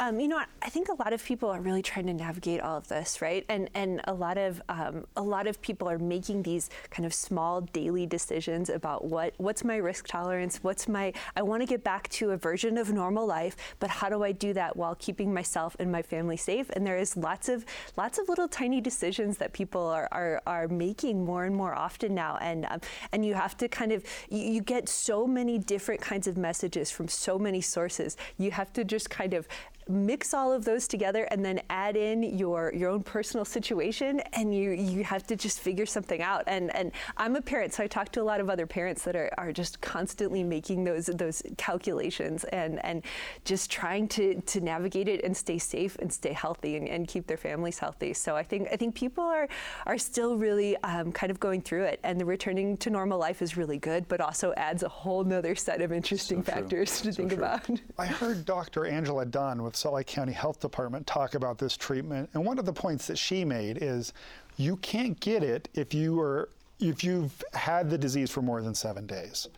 Um, 0.00 0.18
you 0.18 0.26
know, 0.26 0.42
I 0.60 0.68
think 0.68 0.88
a 0.88 0.94
lot 0.94 1.12
of 1.12 1.24
people 1.24 1.48
are 1.48 1.60
really 1.60 1.82
trying 1.82 2.06
to 2.06 2.12
navigate 2.12 2.60
all 2.60 2.76
of 2.76 2.88
this, 2.88 3.22
right? 3.22 3.44
And 3.48 3.70
and 3.74 4.00
a 4.04 4.12
lot 4.12 4.36
of 4.36 4.60
um, 4.68 5.06
a 5.16 5.22
lot 5.22 5.46
of 5.46 5.62
people 5.62 5.88
are 5.88 5.98
making 5.98 6.42
these 6.42 6.70
kind 6.90 7.06
of 7.06 7.14
small 7.14 7.60
daily 7.60 8.06
decisions 8.06 8.68
about 8.68 9.04
what 9.04 9.34
what's 9.36 9.62
my 9.62 9.76
risk 9.76 10.08
tolerance, 10.08 10.58
what's 10.62 10.88
my 10.88 11.12
I 11.36 11.42
want 11.42 11.62
to 11.62 11.66
get 11.66 11.84
back 11.84 12.08
to 12.10 12.30
a 12.30 12.36
version 12.36 12.78
of 12.78 12.92
normal 12.92 13.26
life, 13.26 13.56
but 13.78 13.90
how 13.90 14.08
do 14.08 14.24
I 14.24 14.32
do 14.32 14.52
that 14.54 14.76
while 14.76 14.96
keeping 14.96 15.32
myself 15.32 15.76
and 15.78 15.92
my 15.92 16.02
family 16.02 16.36
safe? 16.36 16.68
And 16.70 16.84
there 16.84 16.98
is 16.98 17.16
lots 17.16 17.48
of 17.48 17.64
lots 17.96 18.18
of 18.18 18.28
little 18.28 18.48
tiny 18.48 18.80
decisions 18.80 19.38
that 19.38 19.52
people 19.52 19.86
are 19.86 20.08
are, 20.10 20.42
are 20.46 20.66
making 20.66 21.24
more 21.24 21.44
and 21.44 21.54
more 21.54 21.74
often 21.74 22.12
now, 22.12 22.38
and 22.40 22.66
um, 22.70 22.80
and 23.12 23.24
you 23.24 23.34
have 23.34 23.56
to 23.58 23.68
kind 23.68 23.92
of 23.92 24.02
you, 24.30 24.40
you 24.54 24.62
get 24.62 24.88
so 24.88 25.28
many 25.28 25.58
different 25.58 26.00
kinds 26.00 26.26
of 26.26 26.36
messages 26.36 26.90
from 26.90 27.06
so 27.06 27.38
many 27.38 27.60
sources. 27.60 28.16
You 28.36 28.50
have 28.50 28.72
to 28.72 28.84
just 28.84 29.08
kind 29.08 29.34
of 29.34 29.46
mix 29.88 30.34
all 30.34 30.52
of 30.52 30.64
those 30.64 30.86
together 30.86 31.24
and 31.30 31.44
then 31.44 31.60
add 31.70 31.96
in 31.96 32.22
your 32.22 32.72
your 32.74 32.90
own 32.90 33.02
personal 33.02 33.44
situation 33.44 34.20
and 34.32 34.54
you 34.54 34.70
you 34.70 35.04
have 35.04 35.26
to 35.26 35.36
just 35.36 35.60
figure 35.60 35.86
something 35.86 36.22
out 36.22 36.44
and 36.46 36.74
and 36.74 36.92
I'm 37.16 37.36
a 37.36 37.42
parent 37.42 37.74
so 37.74 37.82
I 37.82 37.86
talk 37.86 38.10
to 38.12 38.22
a 38.22 38.24
lot 38.24 38.40
of 38.40 38.48
other 38.48 38.66
parents 38.66 39.02
that 39.04 39.16
are, 39.16 39.30
are 39.38 39.52
just 39.52 39.80
constantly 39.80 40.42
making 40.42 40.84
those 40.84 41.06
those 41.06 41.42
calculations 41.56 42.44
and 42.44 42.84
and 42.84 43.02
just 43.44 43.70
trying 43.70 44.08
to 44.08 44.40
to 44.40 44.60
navigate 44.60 45.08
it 45.08 45.24
and 45.24 45.36
stay 45.36 45.58
safe 45.58 45.96
and 45.98 46.12
stay 46.12 46.32
healthy 46.32 46.76
and, 46.76 46.88
and 46.88 47.08
keep 47.08 47.26
their 47.26 47.36
families 47.36 47.78
healthy 47.78 48.12
so 48.12 48.36
I 48.36 48.42
think 48.42 48.68
I 48.72 48.76
think 48.76 48.94
people 48.94 49.24
are 49.24 49.48
are 49.86 49.98
still 49.98 50.36
really 50.36 50.76
um, 50.78 51.12
kind 51.12 51.30
of 51.30 51.40
going 51.40 51.60
through 51.60 51.84
it 51.84 52.00
and 52.02 52.20
the 52.20 52.24
returning 52.24 52.76
to 52.78 52.90
normal 52.90 53.18
life 53.18 53.42
is 53.42 53.56
really 53.56 53.78
good 53.78 54.06
but 54.08 54.20
also 54.20 54.52
adds 54.56 54.82
a 54.82 54.88
whole 54.88 55.24
nother 55.24 55.54
set 55.54 55.80
of 55.80 55.92
interesting 55.92 56.42
so 56.44 56.52
factors 56.52 57.00
to 57.00 57.12
so 57.12 57.16
think 57.16 57.30
true. 57.30 57.38
about 57.38 57.68
I 57.98 58.06
heard 58.06 58.44
Dr. 58.44 58.86
Angela 58.86 59.26
Dunn 59.26 59.62
with 59.62 59.71
Salt 59.76 59.94
Lake 59.94 60.06
County 60.06 60.32
Health 60.32 60.60
Department 60.60 61.06
talk 61.06 61.34
about 61.34 61.58
this 61.58 61.76
treatment, 61.76 62.30
and 62.34 62.44
one 62.44 62.58
of 62.58 62.66
the 62.66 62.72
points 62.72 63.06
that 63.06 63.18
she 63.18 63.44
made 63.44 63.78
is 63.80 64.12
you 64.56 64.76
can't 64.76 65.18
get 65.20 65.42
it 65.42 65.68
if 65.74 65.94
you 65.94 66.20
are 66.20 66.48
if 66.80 67.04
you've 67.04 67.42
had 67.54 67.88
the 67.90 67.98
disease 67.98 68.30
for 68.30 68.42
more 68.42 68.60
than 68.60 68.74
seven 68.74 69.06
days. 69.06 69.48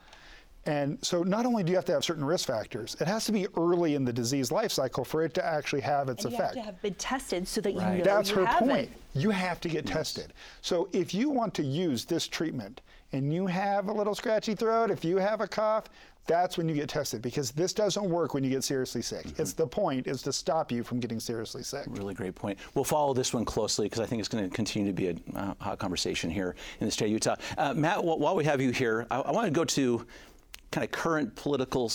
And 0.66 0.98
so 1.04 1.22
not 1.22 1.44
only 1.44 1.62
do 1.62 1.70
you 1.70 1.76
have 1.76 1.84
to 1.86 1.92
have 1.92 2.04
certain 2.04 2.24
risk 2.24 2.46
factors, 2.46 2.96
it 3.00 3.06
has 3.06 3.26
to 3.26 3.32
be 3.32 3.46
early 3.56 3.94
in 3.94 4.04
the 4.04 4.12
disease 4.12 4.50
life 4.50 4.72
cycle 4.72 5.04
for 5.04 5.22
it 5.22 5.34
to 5.34 5.44
actually 5.44 5.82
have 5.82 6.08
its 6.08 6.24
and 6.24 6.34
effect. 6.34 6.54
You 6.54 6.62
have 6.62 6.66
to 6.66 6.72
have 6.72 6.82
been 6.82 6.94
tested 6.94 7.46
so 7.46 7.60
that 7.60 7.74
right. 7.74 7.92
you 7.92 7.98
know 7.98 8.04
That's 8.04 8.30
you 8.30 8.36
her 8.36 8.46
have 8.46 8.60
point. 8.60 8.90
It. 8.90 9.20
You 9.20 9.30
have 9.30 9.60
to 9.60 9.68
get 9.68 9.86
yes. 9.86 9.94
tested. 9.94 10.32
So 10.62 10.88
if 10.92 11.12
you 11.12 11.28
want 11.28 11.52
to 11.54 11.62
use 11.62 12.04
this 12.04 12.26
treatment 12.26 12.80
and 13.14 13.32
you 13.32 13.46
have 13.46 13.88
a 13.88 13.92
little 13.92 14.14
scratchy 14.14 14.54
throat, 14.56 14.90
if 14.90 15.04
you 15.04 15.18
have 15.18 15.40
a 15.40 15.46
cough, 15.46 15.84
that's 16.26 16.58
when 16.58 16.68
you 16.68 16.74
get 16.74 16.88
tested 16.88 17.22
because 17.22 17.52
this 17.52 17.72
doesn't 17.72 18.04
work 18.04 18.34
when 18.34 18.42
you 18.42 18.50
get 18.50 18.64
seriously 18.64 19.02
sick. 19.02 19.24
Mm-hmm. 19.24 19.42
It's 19.42 19.52
the 19.52 19.66
point 19.66 20.08
is 20.08 20.20
to 20.22 20.32
stop 20.32 20.72
you 20.72 20.82
from 20.82 20.98
getting 20.98 21.20
seriously 21.20 21.62
sick. 21.62 21.84
Really 21.88 22.14
great 22.14 22.34
point. 22.34 22.58
We'll 22.74 22.84
follow 22.84 23.14
this 23.14 23.32
one 23.32 23.44
closely 23.44 23.86
because 23.86 24.00
I 24.00 24.06
think 24.06 24.20
it's 24.20 24.28
going 24.28 24.48
to 24.48 24.54
continue 24.54 24.88
to 24.88 24.94
be 24.94 25.08
a 25.08 25.38
uh, 25.38 25.54
hot 25.60 25.78
conversation 25.78 26.28
here 26.28 26.56
in 26.80 26.86
the 26.86 26.90
state 26.90 27.06
of 27.06 27.12
Utah. 27.12 27.36
Uh, 27.56 27.74
Matt, 27.74 28.02
while 28.02 28.34
we 28.34 28.44
have 28.44 28.60
you 28.60 28.70
here, 28.70 29.06
I, 29.10 29.20
I 29.20 29.30
want 29.30 29.46
to 29.46 29.52
go 29.52 29.64
to 29.64 30.06
kind 30.72 30.84
of 30.84 30.90
current 30.90 31.36
political 31.36 31.92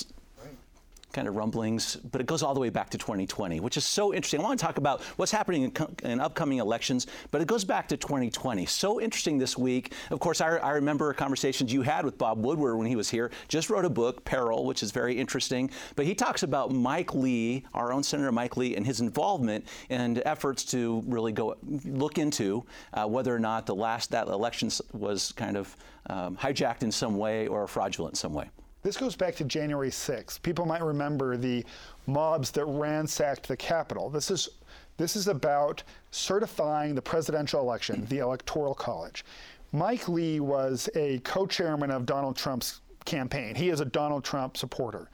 kind 1.14 1.28
of 1.28 1.36
rumblings, 1.36 1.96
but 1.96 2.22
it 2.22 2.28
goes 2.28 2.44
all 2.44 2.54
the 2.54 2.60
way 2.60 2.70
back 2.70 2.90
to 2.92 2.98
2020, 2.98 3.60
which 3.60 3.78
is 3.78 3.86
so 3.86 4.14
interesting. 4.14 4.40
I 4.40 4.44
want 4.44 4.60
to 4.60 4.66
talk 4.66 4.78
about 4.78 5.02
what's 5.18 5.32
happening 5.32 5.64
in, 5.64 5.74
in 6.04 6.20
upcoming 6.20 6.60
elections, 6.60 7.08
but 7.32 7.42
it 7.42 7.48
goes 7.48 7.64
back 7.64 7.88
to 7.90 7.98
2020. 7.98 8.66
So 8.66 9.02
interesting 9.02 9.38
this 9.38 9.58
week. 9.58 9.94
Of 10.12 10.20
course, 10.20 10.42
I, 10.42 10.58
I, 10.58 10.72
remember 10.72 11.12
conversations 11.14 11.74
you 11.74 11.82
had 11.82 12.06
with 12.06 12.18
Bob 12.18 12.44
Woodward 12.44 12.78
when 12.78 12.88
he 12.88 12.96
was 12.96 13.10
here. 13.10 13.32
Just 13.48 13.70
wrote 13.70 13.86
a 13.86 13.90
book, 13.90 14.24
Peril, 14.24 14.66
which 14.66 14.84
is 14.84 14.92
very 14.92 15.18
interesting. 15.18 15.72
But 15.96 16.06
he 16.06 16.14
talks 16.14 16.44
about 16.44 16.72
Mike 16.72 17.14
Lee, 17.16 17.66
our 17.74 17.92
own 17.92 18.04
Senator 18.04 18.32
Mike 18.32 18.56
Lee, 18.58 18.76
and 18.76 18.86
his 18.86 19.02
involvement 19.02 19.66
and 19.90 20.22
efforts 20.26 20.64
to 20.66 21.04
really 21.08 21.32
go 21.32 21.58
look 21.86 22.18
into 22.18 22.64
uh, 22.94 23.06
whether 23.06 23.36
or 23.36 23.40
not 23.40 23.66
the 23.66 23.76
last 23.76 24.12
that 24.12 24.28
election 24.28 24.70
was 24.94 25.32
kind 25.34 25.58
of 25.58 25.76
um, 26.08 26.38
hijacked 26.38 26.84
in 26.84 26.92
some 26.92 27.18
way 27.18 27.48
or 27.48 27.68
fraudulent 27.68 28.14
in 28.14 28.16
some 28.16 28.34
way. 28.34 28.50
This 28.82 28.96
goes 28.96 29.16
back 29.16 29.36
to 29.36 29.44
January 29.44 29.90
6th. 29.90 30.42
People 30.42 30.66
might 30.66 30.84
remember 30.84 31.36
the 31.36 31.66
mobs 32.08 32.52
that 32.52 32.66
ransacked 32.66 33.48
the 33.48 33.58
Capitol. 33.58 34.10
This 34.10 34.32
is 34.32 34.50
this 34.98 35.16
is 35.16 35.30
about 35.30 35.84
certifying 36.12 36.94
the 36.94 37.02
presidential 37.02 37.62
election, 37.62 38.06
the 38.10 38.18
Electoral 38.18 38.74
College. 38.74 39.24
Mike 39.72 40.10
Lee 40.10 40.42
was 40.42 40.90
a 40.96 41.20
co-chairman 41.20 41.90
of 41.90 42.06
Donald 42.06 42.36
Trump's 42.36 42.82
campaign. 43.06 43.56
He 43.56 43.70
is 43.70 43.80
a 43.80 43.86
Donald 43.86 44.26
Trump 44.26 44.58
supporter. 44.58 45.10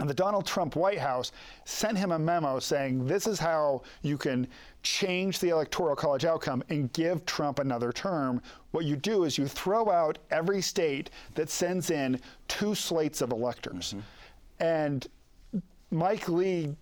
And 0.00 0.08
the 0.08 0.14
Donald 0.14 0.46
Trump 0.46 0.76
White 0.76 0.98
House 0.98 1.30
sent 1.64 1.98
him 1.98 2.10
a 2.10 2.18
memo 2.18 2.58
saying 2.58 3.06
this 3.06 3.26
is 3.26 3.38
how 3.38 3.82
you 4.02 4.16
can 4.16 4.48
change 4.82 5.38
the 5.38 5.50
Electoral 5.50 5.94
College 5.94 6.24
outcome 6.24 6.64
and 6.70 6.90
give 6.94 7.24
Trump 7.26 7.58
another 7.58 7.92
term. 7.92 8.40
What 8.70 8.86
you 8.86 8.96
do 8.96 9.24
is 9.24 9.36
you 9.36 9.46
throw 9.46 9.90
out 9.90 10.18
every 10.30 10.62
state 10.62 11.10
that 11.34 11.50
sends 11.50 11.90
in 11.90 12.18
two 12.48 12.74
slates 12.74 13.20
of 13.20 13.30
electors. 13.30 13.94
Mm-hmm. 13.94 14.64
And 14.64 15.06
Mike 15.90 16.28
Lee 16.28 16.74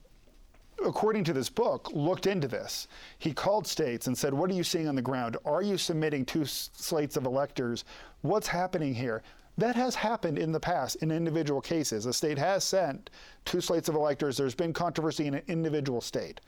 according 0.85 1.25
to 1.25 1.33
this 1.33 1.49
book, 1.49 1.91
looked 1.93 2.27
into 2.27 2.47
this. 2.47 2.87
He 3.19 3.33
called 3.33 3.67
states 3.67 4.07
and 4.07 4.17
said, 4.17 4.33
What 4.33 4.51
are 4.51 4.55
you 4.55 4.63
seeing 4.63 4.89
on 4.89 4.95
the 4.95 5.03
ground? 5.03 5.37
Are 5.45 5.63
you 5.63 5.77
submitting 5.77 6.25
two 6.25 6.45
slates 6.45 7.17
of 7.17 7.27
electors? 7.27 7.85
What's 8.23 8.47
happening 8.47 8.95
here? 8.95 9.23
That 9.59 9.75
has 9.75 9.97
happened 9.97 10.38
in 10.38 10.53
the 10.53 10.61
past 10.61 10.97
in 11.03 11.11
individual 11.11 11.61
cases. 11.61 12.07
A 12.07 12.12
state 12.12 12.38
has 12.38 12.62
sent 12.62 13.11
two 13.45 13.61
slates 13.61 13.88
of 13.88 13.97
electors. 13.97 14.37
There's 14.37 14.55
been 14.55 14.73
controversy 14.73 15.27
in 15.27 15.35
an 15.35 15.43
individual 15.49 16.00
state. 16.00 16.41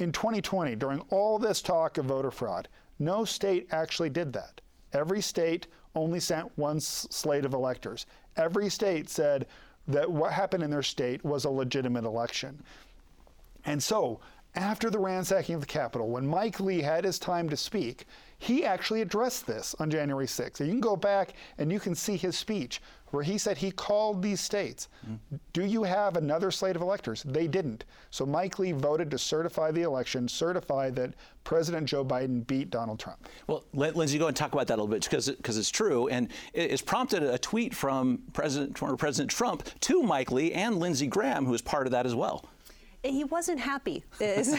In 0.00 0.10
2020, 0.10 0.74
during 0.74 0.98
all 1.10 1.38
this 1.38 1.62
talk 1.62 1.98
of 1.98 2.06
voter 2.06 2.32
fraud, 2.32 2.68
no 2.98 3.24
state 3.24 3.68
actually 3.70 4.10
did 4.10 4.32
that. 4.32 4.60
Every 4.92 5.20
state 5.20 5.68
only 5.94 6.18
sent 6.18 6.56
one 6.58 6.80
slate 6.80 7.44
of 7.44 7.54
electors. 7.54 8.06
Every 8.36 8.68
state 8.70 9.08
said 9.08 9.46
that 9.86 10.10
what 10.10 10.32
happened 10.32 10.64
in 10.64 10.70
their 10.70 10.82
state 10.82 11.24
was 11.24 11.44
a 11.44 11.50
legitimate 11.50 12.04
election. 12.04 12.60
And 13.66 13.80
so, 13.80 14.18
after 14.54 14.90
the 14.90 14.98
ransacking 14.98 15.54
of 15.54 15.60
the 15.60 15.66
Capitol, 15.66 16.08
when 16.08 16.26
Mike 16.26 16.60
Lee 16.60 16.82
had 16.82 17.04
his 17.04 17.18
time 17.18 17.48
to 17.48 17.56
speak, 17.56 18.06
he 18.38 18.64
actually 18.64 19.02
addressed 19.02 19.46
this 19.46 19.74
on 19.78 19.90
January 19.90 20.26
6th. 20.26 20.60
you 20.60 20.66
can 20.66 20.80
go 20.80 20.96
back 20.96 21.34
and 21.58 21.72
you 21.72 21.80
can 21.80 21.94
see 21.94 22.16
his 22.16 22.36
speech 22.36 22.80
where 23.10 23.24
he 23.24 23.38
said 23.38 23.56
he 23.56 23.70
called 23.70 24.22
these 24.22 24.40
states. 24.40 24.88
Do 25.52 25.64
you 25.64 25.82
have 25.82 26.16
another 26.16 26.50
slate 26.50 26.76
of 26.76 26.82
electors? 26.82 27.22
They 27.22 27.48
didn't. 27.48 27.84
So 28.10 28.26
Mike 28.26 28.58
Lee 28.58 28.72
voted 28.72 29.10
to 29.10 29.18
certify 29.18 29.70
the 29.70 29.82
election, 29.82 30.28
certify 30.28 30.90
that 30.90 31.14
President 31.42 31.86
Joe 31.86 32.04
Biden 32.04 32.46
beat 32.46 32.70
Donald 32.70 33.00
Trump. 33.00 33.26
Well, 33.46 33.64
let 33.72 33.96
Lindsay 33.96 34.18
go 34.18 34.26
and 34.26 34.36
talk 34.36 34.52
about 34.52 34.66
that 34.66 34.74
a 34.74 34.82
little 34.82 34.88
bit 34.88 35.04
because 35.04 35.30
because 35.30 35.56
it's 35.56 35.70
true, 35.70 36.08
and 36.08 36.28
it's 36.52 36.82
prompted 36.82 37.22
a 37.22 37.38
tweet 37.38 37.74
from 37.74 38.22
President 38.34 38.74
President 38.98 39.30
Trump 39.30 39.68
to 39.80 40.02
Mike 40.02 40.30
Lee 40.30 40.52
and 40.52 40.78
Lindsey 40.78 41.06
Graham, 41.06 41.46
who 41.46 41.54
is 41.54 41.62
part 41.62 41.86
of 41.86 41.92
that 41.92 42.04
as 42.04 42.14
well 42.14 42.44
he 43.02 43.24
wasn't 43.24 43.60
happy. 43.60 44.04
Is 44.20 44.58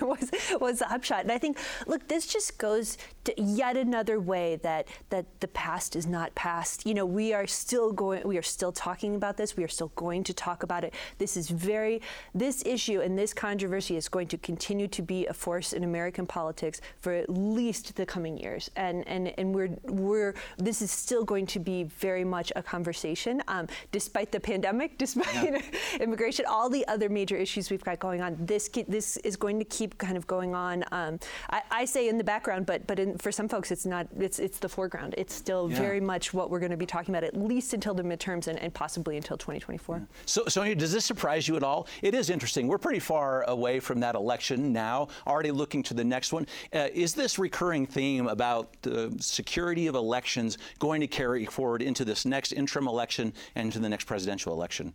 was 0.00 0.30
was 0.60 0.78
the 0.78 0.92
upshot. 0.92 1.20
And 1.20 1.32
i 1.32 1.38
think 1.38 1.58
look 1.86 2.08
this 2.08 2.26
just 2.26 2.58
goes 2.58 2.96
to 3.24 3.40
yet 3.40 3.76
another 3.76 4.18
way 4.18 4.56
that 4.56 4.88
that 5.10 5.26
the 5.40 5.48
past 5.48 5.94
is 5.94 6.06
not 6.06 6.34
past. 6.34 6.86
You 6.86 6.94
know 6.94 7.06
we 7.06 7.32
are 7.32 7.46
still 7.46 7.92
going 7.92 8.26
we 8.26 8.38
are 8.38 8.42
still 8.42 8.72
talking 8.72 9.14
about 9.14 9.36
this. 9.36 9.56
We 9.56 9.64
are 9.64 9.68
still 9.68 9.92
going 9.96 10.24
to 10.24 10.34
talk 10.34 10.62
about 10.62 10.84
it. 10.84 10.94
This 11.18 11.36
is 11.36 11.48
very 11.48 12.00
this 12.34 12.64
issue 12.64 13.00
and 13.00 13.18
this 13.18 13.34
controversy 13.34 13.96
is 13.96 14.08
going 14.08 14.28
to 14.28 14.38
continue 14.38 14.88
to 14.88 15.02
be 15.02 15.26
a 15.26 15.34
force 15.34 15.72
in 15.72 15.84
american 15.84 16.26
politics 16.26 16.80
for 17.00 17.12
at 17.12 17.28
least 17.28 17.94
the 17.96 18.06
coming 18.06 18.38
years. 18.38 18.70
And 18.76 19.06
and 19.06 19.32
and 19.38 19.54
we're 19.54 19.76
we're 19.84 20.34
this 20.56 20.80
is 20.80 20.90
still 20.90 21.24
going 21.24 21.46
to 21.46 21.58
be 21.58 21.84
very 21.84 22.24
much 22.24 22.50
a 22.56 22.62
conversation 22.62 23.42
um, 23.48 23.68
despite 23.92 24.32
the 24.32 24.40
pandemic 24.40 24.96
despite 25.04 25.34
yeah. 25.34 25.60
immigration 26.00 26.46
all 26.48 26.70
the 26.70 26.86
other 26.88 27.08
major 27.08 27.36
issues 27.36 27.70
we've 27.74 27.82
got 27.82 27.98
going 27.98 28.22
on. 28.22 28.36
This 28.38 28.70
this 28.88 29.16
is 29.18 29.36
going 29.36 29.58
to 29.58 29.64
keep 29.64 29.98
kind 29.98 30.16
of 30.16 30.26
going 30.26 30.54
on. 30.54 30.84
Um, 30.92 31.18
I, 31.50 31.62
I, 31.70 31.84
say 31.84 32.08
in 32.08 32.18
the 32.18 32.24
background, 32.24 32.66
but 32.66 32.86
but 32.86 32.98
in, 33.00 33.18
for 33.18 33.32
some 33.32 33.48
folks, 33.48 33.72
it's 33.72 33.84
not. 33.84 34.06
It's 34.16 34.38
it's 34.38 34.58
the 34.58 34.68
foreground. 34.68 35.16
It's 35.18 35.34
still 35.34 35.68
yeah. 35.68 35.78
very 35.78 36.00
much 36.00 36.32
what 36.32 36.50
we're 36.50 36.60
going 36.60 36.70
to 36.70 36.76
be 36.76 36.86
talking 36.86 37.12
about 37.12 37.24
at 37.24 37.36
least 37.36 37.74
until 37.74 37.94
the 37.94 38.04
midterms 38.04 38.46
and, 38.46 38.58
and 38.60 38.72
possibly 38.72 39.16
until 39.16 39.36
2024. 39.36 39.96
Yeah. 39.96 40.04
So 40.24 40.44
Sonja, 40.44 40.78
does 40.78 40.92
this 40.92 41.04
surprise 41.04 41.48
you 41.48 41.56
at 41.56 41.64
all? 41.64 41.88
It 42.02 42.14
is 42.14 42.30
interesting. 42.30 42.68
We're 42.68 42.78
pretty 42.78 43.00
far 43.00 43.42
away 43.50 43.80
from 43.80 43.98
that 44.00 44.14
election 44.14 44.72
now. 44.72 45.08
Already 45.26 45.50
looking 45.50 45.82
to 45.84 45.94
the 45.94 46.04
next 46.04 46.32
one. 46.32 46.46
Uh, 46.72 46.88
is 46.94 47.12
this 47.14 47.38
recurring 47.38 47.86
theme 47.86 48.28
about 48.28 48.76
the 48.82 49.14
security 49.18 49.88
of 49.88 49.96
elections 49.96 50.58
going 50.78 51.00
to 51.00 51.08
carry 51.08 51.44
forward 51.46 51.82
into 51.82 52.04
this 52.04 52.24
next 52.24 52.52
interim 52.52 52.86
election 52.86 53.32
and 53.56 53.72
to 53.72 53.80
the 53.80 53.88
next 53.88 54.04
presidential 54.04 54.52
election? 54.52 54.94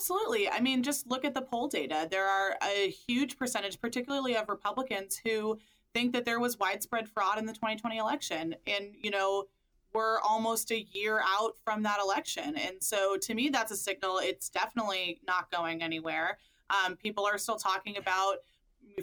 Absolutely. 0.00 0.48
I 0.48 0.60
mean, 0.60 0.82
just 0.82 1.06
look 1.08 1.26
at 1.26 1.34
the 1.34 1.42
poll 1.42 1.68
data. 1.68 2.08
There 2.10 2.26
are 2.26 2.56
a 2.62 2.88
huge 2.88 3.36
percentage, 3.36 3.78
particularly 3.78 4.34
of 4.34 4.48
Republicans, 4.48 5.20
who 5.22 5.58
think 5.92 6.14
that 6.14 6.24
there 6.24 6.40
was 6.40 6.58
widespread 6.58 7.06
fraud 7.06 7.38
in 7.38 7.44
the 7.44 7.52
2020 7.52 7.98
election. 7.98 8.54
And, 8.66 8.94
you 9.02 9.10
know, 9.10 9.44
we're 9.92 10.18
almost 10.20 10.70
a 10.70 10.80
year 10.92 11.20
out 11.22 11.52
from 11.66 11.82
that 11.82 12.00
election. 12.00 12.56
And 12.56 12.76
so 12.82 13.18
to 13.18 13.34
me, 13.34 13.50
that's 13.50 13.72
a 13.72 13.76
signal 13.76 14.20
it's 14.22 14.48
definitely 14.48 15.20
not 15.26 15.50
going 15.50 15.82
anywhere. 15.82 16.38
Um, 16.70 16.96
people 16.96 17.26
are 17.26 17.36
still 17.36 17.56
talking 17.56 17.98
about 17.98 18.36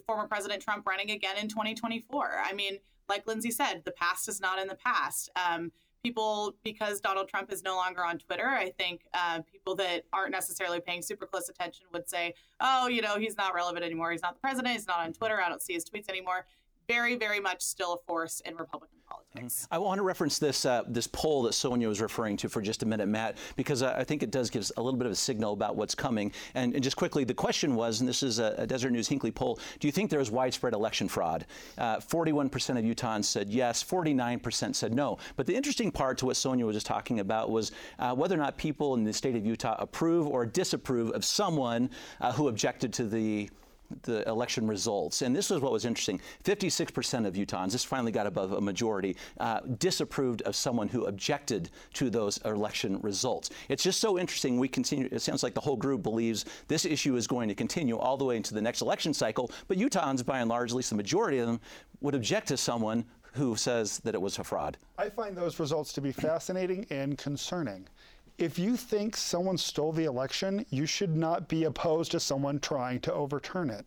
former 0.07 0.27
President 0.27 0.63
Trump 0.63 0.87
running 0.87 1.11
again 1.11 1.37
in 1.37 1.47
2024. 1.47 2.41
I 2.43 2.53
mean, 2.53 2.79
like 3.07 3.27
Lindsay 3.27 3.51
said, 3.51 3.83
the 3.85 3.91
past 3.91 4.27
is 4.27 4.41
not 4.41 4.57
in 4.57 4.67
the 4.67 4.75
past. 4.75 5.29
Um, 5.35 5.71
people 6.07 6.55
because 6.63 7.01
Donald 7.01 7.27
Trump 7.27 7.51
is 7.51 7.63
no 7.63 7.75
longer 7.75 8.05
on 8.05 8.17
Twitter. 8.17 8.47
I 8.47 8.69
think 8.69 9.01
uh, 9.13 9.41
people 9.51 9.75
that 9.75 10.03
aren't 10.13 10.31
necessarily 10.31 10.79
paying 10.79 11.01
super 11.01 11.25
close 11.25 11.49
attention 11.49 11.85
would 11.93 12.07
say, 12.09 12.33
"Oh, 12.61 12.87
you 12.87 13.01
know, 13.01 13.17
he's 13.17 13.35
not 13.35 13.53
relevant 13.53 13.83
anymore. 13.83 14.11
He's 14.11 14.21
not 14.21 14.35
the 14.35 14.39
president. 14.39 14.73
He's 14.73 14.87
not 14.87 14.99
on 14.99 15.13
Twitter. 15.13 15.41
I 15.41 15.49
don't 15.49 15.61
see 15.61 15.73
his 15.73 15.85
tweets 15.85 16.09
anymore." 16.09 16.45
Very, 16.87 17.15
very 17.15 17.41
much 17.41 17.61
still 17.61 17.93
a 17.95 17.97
force 18.07 18.41
in 18.45 18.55
Republican 18.55 18.96
politics. 19.07 19.67
I 19.71 19.77
want 19.77 19.99
to 19.99 20.03
reference 20.03 20.39
this 20.39 20.65
uh, 20.65 20.83
this 20.87 21.07
poll 21.07 21.43
that 21.43 21.53
Sonja 21.53 21.87
was 21.87 22.01
referring 22.01 22.37
to 22.37 22.49
for 22.49 22.61
just 22.61 22.83
a 22.83 22.85
minute, 22.85 23.07
Matt, 23.07 23.37
because 23.55 23.83
I 23.83 24.03
think 24.03 24.23
it 24.23 24.31
does 24.31 24.49
give 24.49 24.61
us 24.61 24.71
a 24.77 24.81
little 24.81 24.97
bit 24.97 25.05
of 25.05 25.11
a 25.11 25.15
signal 25.15 25.53
about 25.53 25.75
what's 25.75 25.95
coming. 25.95 26.31
And, 26.55 26.73
and 26.73 26.83
just 26.83 26.95
quickly, 26.95 27.23
the 27.23 27.33
question 27.33 27.75
was, 27.75 27.99
and 27.99 28.09
this 28.09 28.23
is 28.23 28.39
a, 28.39 28.55
a, 28.57 28.67
Deseret 28.67 28.93
News 28.93 29.07
Hinckley 29.07 29.31
poll: 29.31 29.59
Do 29.79 29.87
you 29.87 29.91
think 29.91 30.09
there 30.09 30.19
is 30.19 30.31
widespread 30.31 30.73
election 30.73 31.07
fraud? 31.07 31.45
Uh, 31.77 31.97
41% 31.97 32.45
of 32.77 32.83
Utahns 32.83 33.25
said 33.25 33.49
yes. 33.49 33.83
49% 33.83 34.75
said 34.75 34.93
no. 34.93 35.17
But 35.35 35.45
the 35.45 35.55
interesting 35.55 35.91
part 35.91 36.17
to 36.19 36.25
what 36.25 36.35
Sonja 36.35 36.65
was 36.65 36.75
just 36.75 36.85
talking 36.85 37.19
about 37.19 37.49
was 37.49 37.71
uh, 37.99 38.13
whether 38.13 38.35
or 38.35 38.39
not 38.39 38.57
people 38.57 38.93
in 38.95 39.03
the 39.03 39.13
state 39.13 39.35
of 39.35 39.45
Utah 39.45 39.75
approve 39.79 40.27
or 40.27 40.45
disapprove 40.45 41.11
of 41.11 41.23
someone 41.23 41.89
uh, 42.21 42.31
who 42.31 42.47
objected 42.47 42.93
to 42.93 43.05
the 43.05 43.49
the 44.03 44.27
election 44.27 44.67
results. 44.67 45.21
And 45.21 45.35
this 45.35 45.49
was 45.49 45.61
what 45.61 45.71
was 45.71 45.85
interesting 45.85 46.19
56% 46.43 47.25
of 47.25 47.35
Utahns, 47.35 47.71
this 47.71 47.83
finally 47.83 48.11
got 48.11 48.27
above 48.27 48.51
a 48.51 48.61
majority, 48.61 49.15
uh, 49.39 49.61
disapproved 49.77 50.41
of 50.43 50.55
someone 50.55 50.87
who 50.87 51.05
objected 51.05 51.69
to 51.93 52.09
those 52.09 52.37
election 52.39 52.99
results. 53.01 53.49
It's 53.69 53.83
just 53.83 53.99
so 53.99 54.17
interesting. 54.17 54.59
We 54.59 54.67
continue, 54.67 55.09
it 55.11 55.21
sounds 55.21 55.43
like 55.43 55.53
the 55.53 55.61
whole 55.61 55.77
group 55.77 56.03
believes 56.03 56.45
this 56.67 56.85
issue 56.85 57.15
is 57.15 57.27
going 57.27 57.47
to 57.49 57.55
continue 57.55 57.97
all 57.97 58.17
the 58.17 58.25
way 58.25 58.35
into 58.35 58.53
the 58.53 58.61
next 58.61 58.81
election 58.81 59.13
cycle. 59.13 59.51
But 59.67 59.77
Utahns, 59.77 60.25
by 60.25 60.39
and 60.39 60.49
large, 60.49 60.71
at 60.71 60.75
least 60.75 60.89
the 60.89 60.95
majority 60.95 61.39
of 61.39 61.47
them, 61.47 61.59
would 62.01 62.15
object 62.15 62.47
to 62.49 62.57
someone 62.57 63.05
who 63.33 63.55
says 63.55 63.99
that 63.99 64.15
it 64.15 64.21
was 64.21 64.39
a 64.39 64.43
fraud. 64.43 64.77
I 64.97 65.09
find 65.09 65.35
those 65.35 65.59
results 65.59 65.93
to 65.93 66.01
be 66.01 66.11
fascinating 66.11 66.87
and 66.89 67.17
concerning 67.17 67.87
if 68.37 68.59
you 68.59 68.77
think 68.77 69.17
someone 69.17 69.57
stole 69.57 69.91
the 69.91 70.05
election, 70.05 70.65
you 70.69 70.85
should 70.85 71.15
not 71.15 71.47
be 71.47 71.63
opposed 71.63 72.11
to 72.11 72.19
someone 72.19 72.59
trying 72.59 72.99
to 73.01 73.13
overturn 73.13 73.69
it. 73.69 73.85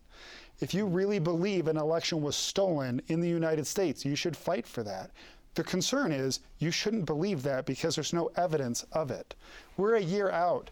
If 0.58 0.74
you 0.74 0.86
really 0.86 1.20
believe 1.20 1.68
an 1.68 1.76
election 1.76 2.20
was 2.20 2.36
stolen 2.36 3.00
in 3.06 3.20
the 3.20 3.28
United 3.28 3.66
States, 3.66 4.04
you 4.04 4.16
should 4.16 4.36
fight 4.36 4.66
for 4.66 4.82
that. 4.82 5.12
The 5.54 5.64
concern 5.64 6.12
is 6.12 6.40
you 6.58 6.70
shouldn't 6.70 7.06
believe 7.06 7.42
that 7.44 7.64
because 7.64 7.94
there's 7.94 8.12
no 8.12 8.30
evidence 8.36 8.84
of 8.92 9.10
it. 9.10 9.34
We're 9.76 9.94
a 9.94 10.02
year 10.02 10.30
out. 10.30 10.70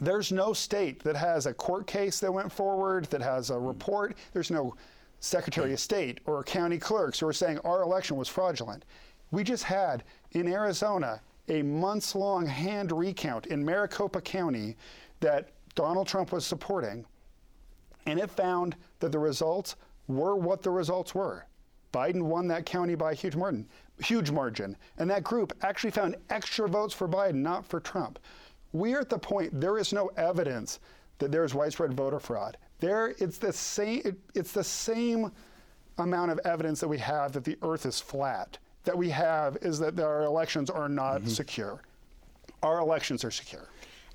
There's 0.00 0.32
no 0.32 0.52
state 0.52 1.02
that 1.02 1.16
has 1.16 1.46
a 1.46 1.54
court 1.54 1.86
case 1.86 2.20
that 2.20 2.32
went 2.32 2.52
forward, 2.52 3.06
that 3.06 3.20
has 3.20 3.50
a 3.50 3.54
hmm. 3.54 3.66
report. 3.66 4.16
There's 4.32 4.50
no 4.50 4.74
Secretary 5.20 5.72
of 5.72 5.80
State 5.80 6.20
or 6.26 6.42
county 6.42 6.78
clerks 6.78 7.20
who 7.20 7.28
are 7.28 7.32
saying 7.32 7.58
our 7.58 7.82
election 7.82 8.16
was 8.16 8.28
fraudulent. 8.28 8.84
We 9.30 9.44
just 9.44 9.64
had 9.64 10.04
in 10.32 10.48
Arizona 10.48 11.20
a 11.48 11.62
months 11.62 12.14
long 12.14 12.46
hand 12.46 12.92
recount 12.92 13.46
in 13.46 13.64
Maricopa 13.64 14.20
County 14.20 14.76
that 15.20 15.50
Donald 15.74 16.06
Trump 16.06 16.32
was 16.32 16.46
supporting, 16.46 17.04
and 18.06 18.18
it 18.18 18.30
found 18.30 18.76
that 19.00 19.12
the 19.12 19.18
results 19.18 19.76
were 20.06 20.36
what 20.36 20.62
the 20.62 20.70
results 20.70 21.14
were. 21.14 21.46
Biden 21.92 22.22
won 22.22 22.48
that 22.48 22.64
county 22.66 22.94
by 22.94 23.12
a 23.12 23.14
huge 23.14 23.36
margin, 23.36 23.68
huge 24.02 24.30
margin. 24.30 24.76
And 24.98 25.10
that 25.10 25.22
group 25.22 25.52
actually 25.62 25.90
found 25.90 26.16
extra 26.30 26.68
votes 26.68 26.94
for 26.94 27.06
Biden, 27.06 27.36
not 27.36 27.66
for 27.66 27.80
Trump. 27.80 28.18
We 28.72 28.94
are 28.94 29.00
at 29.00 29.10
the 29.10 29.18
point 29.18 29.60
there 29.60 29.78
is 29.78 29.92
no 29.92 30.10
evidence 30.16 30.80
that 31.18 31.30
there's 31.30 31.54
widespread 31.54 31.92
voter 31.92 32.18
fraud. 32.18 32.56
There, 32.80 33.14
it's 33.18 33.38
the 33.38 33.52
same. 33.52 34.02
It, 34.04 34.16
it's 34.34 34.52
the 34.52 34.64
same 34.64 35.30
amount 35.98 36.30
of 36.30 36.40
evidence 36.44 36.80
that 36.80 36.88
we 36.88 36.98
have 36.98 37.32
that 37.32 37.44
the 37.44 37.58
Earth 37.62 37.86
is 37.86 38.00
flat. 38.00 38.58
That 38.84 38.96
we 38.96 39.10
have 39.10 39.56
is 39.62 39.78
that 39.78 39.98
our 40.00 40.24
elections 40.24 40.70
are 40.70 40.88
not 40.88 41.20
mm-hmm. 41.20 41.28
secure. 41.28 41.80
Our 42.62 42.78
elections 42.78 43.24
are 43.24 43.30
secure. 43.30 43.68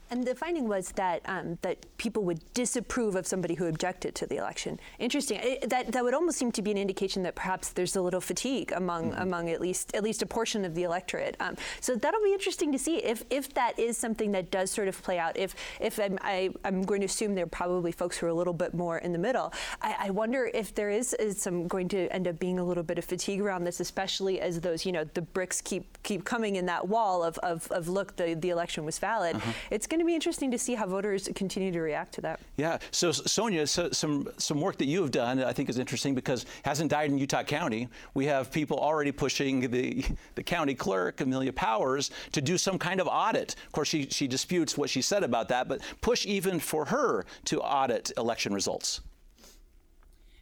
And 0.10 0.24
the 0.24 0.36
finding 0.36 0.68
was 0.68 0.92
that 0.94 1.22
um, 1.26 1.58
that 1.62 1.86
people 1.98 2.24
would 2.24 2.42
disapprove 2.54 3.16
of 3.16 3.28
somebody 3.28 3.56
who 3.56 3.66
objected 3.66 4.16
to 4.16 4.26
the 4.26 4.38
election. 4.38 4.80
Interesting. 5.00 5.40
It, 5.42 5.70
that 5.70 5.92
that 5.92 6.04
would 6.04 6.14
almost 6.14 6.38
seem 6.38 6.52
to 6.54 6.62
be 6.62 6.72
an 6.72 6.78
indication 6.78 7.24
that 7.24 7.36
perhaps 7.36 7.70
there's 7.70 7.96
a 7.96 8.02
little 8.02 8.22
fatigue 8.22 8.72
among 8.72 9.12
mm-hmm. 9.12 9.22
among 9.22 9.50
at 9.50 9.62
least 9.62 9.96
at 9.96 10.04
least 10.04 10.22
a 10.22 10.26
portion 10.26 10.66
of 10.66 10.76
the 10.76 10.84
electorate. 10.84 11.36
Um, 11.40 11.56
so 11.82 11.96
that'll 11.96 12.24
be 12.24 12.34
interesting 12.34 12.72
to 12.72 12.80
see 12.80 12.98
if 12.98 13.24
if 13.30 13.54
that 13.54 13.78
is 13.78 13.98
something 13.98 14.32
that 14.32 14.52
does 14.52 14.72
sort 14.72 14.88
of 14.88 15.02
play 15.04 15.20
out. 15.20 15.38
If 15.38 15.56
if 15.80 16.00
I'm, 16.00 16.18
I, 16.22 16.50
am 16.64 16.84
going 16.84 17.02
to 17.02 17.06
assume 17.06 17.36
there 17.36 17.46
are 17.46 17.48
probably 17.48 17.92
folks 17.92 18.18
who 18.18 18.26
are 18.26 18.30
a 18.30 18.34
little 18.34 18.54
bit 18.54 18.74
more 18.74 18.98
in 19.00 19.12
the 19.12 19.20
middle. 19.20 19.54
I, 19.82 19.96
I 20.00 20.10
wonder 20.12 20.50
if 20.54 20.74
there 20.74 20.90
is, 20.90 21.14
is 21.16 21.42
some 21.42 21.68
going 21.68 21.88
to 21.90 22.08
end 22.10 22.28
up 22.28 22.40
being 22.40 22.60
a 22.60 22.64
little 22.64 22.84
bit 22.84 22.98
of 22.98 23.06
fatigue 23.06 23.42
around 23.42 23.64
this, 23.64 23.80
especially 23.80 24.40
as 24.40 24.62
those 24.62 24.86
you 24.86 24.92
know 24.92 25.04
the 25.14 25.22
bricks 25.22 25.62
keep 25.62 26.02
keep 26.04 26.24
coming 26.26 26.56
in 26.56 26.66
that 26.68 26.88
wall 26.88 27.24
of 27.24 27.38
of, 27.40 27.70
of 27.72 27.88
look 27.88 28.16
the 28.16 28.36
the 28.36 28.50
election 28.50 28.86
was 28.86 29.00
valid. 29.00 29.36
Uh-huh. 29.36 29.52
It's 29.72 29.88
going 29.88 29.97
going 29.98 30.06
to 30.06 30.12
be 30.12 30.16
interesting 30.16 30.52
to 30.52 30.60
see 30.60 30.76
how 30.76 30.86
voters 30.86 31.28
continue 31.34 31.72
to 31.72 31.82
react 31.82 32.14
to 32.14 32.22
that. 32.22 32.40
Yeah. 32.56 32.78
So, 32.92 33.10
Sonja, 33.10 33.68
so, 33.68 33.90
some 33.92 34.30
some 34.38 34.62
work 34.62 34.78
that 34.78 34.86
you 34.86 35.02
have 35.02 35.12
done, 35.12 35.44
I 35.44 35.54
think, 35.54 35.70
is 35.70 35.80
interesting 35.80 36.14
because 36.14 36.46
hasn't 36.64 36.92
died 36.92 37.10
in 37.10 37.18
Utah 37.18 37.44
County. 37.44 37.88
We 38.14 38.26
have 38.28 38.52
people 38.52 38.78
already 38.78 39.12
pushing 39.12 39.72
the 39.72 40.06
the 40.36 40.44
county 40.44 40.76
clerk, 40.76 41.22
Amelia 41.22 41.52
Powers, 41.52 42.12
to 42.34 42.42
do 42.42 42.58
some 42.58 42.78
kind 42.78 43.02
of 43.02 43.08
audit. 43.08 43.56
Of 43.66 43.72
course, 43.72 43.88
she 43.88 44.08
she 44.10 44.28
disputes 44.28 44.78
what 44.78 44.90
she 44.90 45.02
said 45.02 45.24
about 45.24 45.50
that, 45.50 45.68
but 45.68 45.82
push 46.02 46.26
even 46.26 46.60
for 46.60 46.86
her 46.86 47.26
to 47.46 47.60
audit 47.62 48.12
election 48.18 48.54
results. 48.54 49.02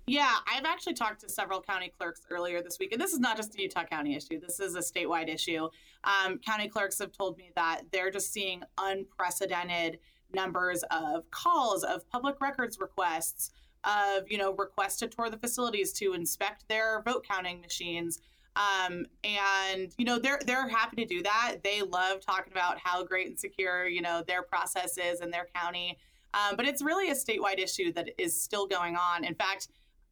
Yeah, 0.07 0.35
I've 0.47 0.65
actually 0.65 0.93
talked 0.93 1.21
to 1.21 1.29
several 1.29 1.61
county 1.61 1.91
clerks 1.97 2.21
earlier 2.29 2.61
this 2.61 2.77
week, 2.79 2.91
and 2.91 3.01
this 3.01 3.11
is 3.11 3.19
not 3.19 3.37
just 3.37 3.55
a 3.55 3.61
Utah 3.61 3.85
County 3.85 4.15
issue. 4.15 4.39
This 4.39 4.59
is 4.59 4.75
a 4.75 4.79
statewide 4.79 5.33
issue. 5.33 5.67
Um, 6.03 6.37
county 6.37 6.67
clerks 6.67 6.99
have 6.99 7.11
told 7.11 7.37
me 7.37 7.49
that 7.55 7.81
they're 7.91 8.11
just 8.11 8.31
seeing 8.31 8.61
unprecedented 8.77 9.97
numbers 10.31 10.83
of 10.91 11.29
calls, 11.31 11.83
of 11.83 12.07
public 12.09 12.39
records 12.39 12.77
requests, 12.79 13.49
of 13.83 14.29
you 14.29 14.37
know 14.37 14.53
requests 14.53 14.97
to 14.97 15.07
tour 15.07 15.31
the 15.31 15.37
facilities 15.37 15.91
to 15.93 16.13
inspect 16.13 16.67
their 16.67 17.01
vote 17.03 17.25
counting 17.27 17.59
machines. 17.59 18.19
Um, 18.55 19.05
and 19.23 19.91
you 19.97 20.05
know 20.05 20.19
they're 20.19 20.39
they're 20.45 20.67
happy 20.67 20.97
to 20.97 21.05
do 21.05 21.23
that. 21.23 21.57
They 21.63 21.81
love 21.81 22.21
talking 22.21 22.53
about 22.53 22.77
how 22.77 23.03
great 23.03 23.27
and 23.27 23.39
secure 23.39 23.87
you 23.87 24.03
know 24.03 24.23
their 24.27 24.43
process 24.43 24.99
is 24.99 25.21
in 25.21 25.31
their 25.31 25.47
county. 25.55 25.97
Um, 26.35 26.57
but 26.57 26.67
it's 26.67 26.83
really 26.83 27.09
a 27.09 27.15
statewide 27.15 27.59
issue 27.59 27.91
that 27.93 28.09
is 28.19 28.39
still 28.39 28.67
going 28.67 28.97
on. 28.97 29.23
In 29.23 29.33
fact 29.33 29.69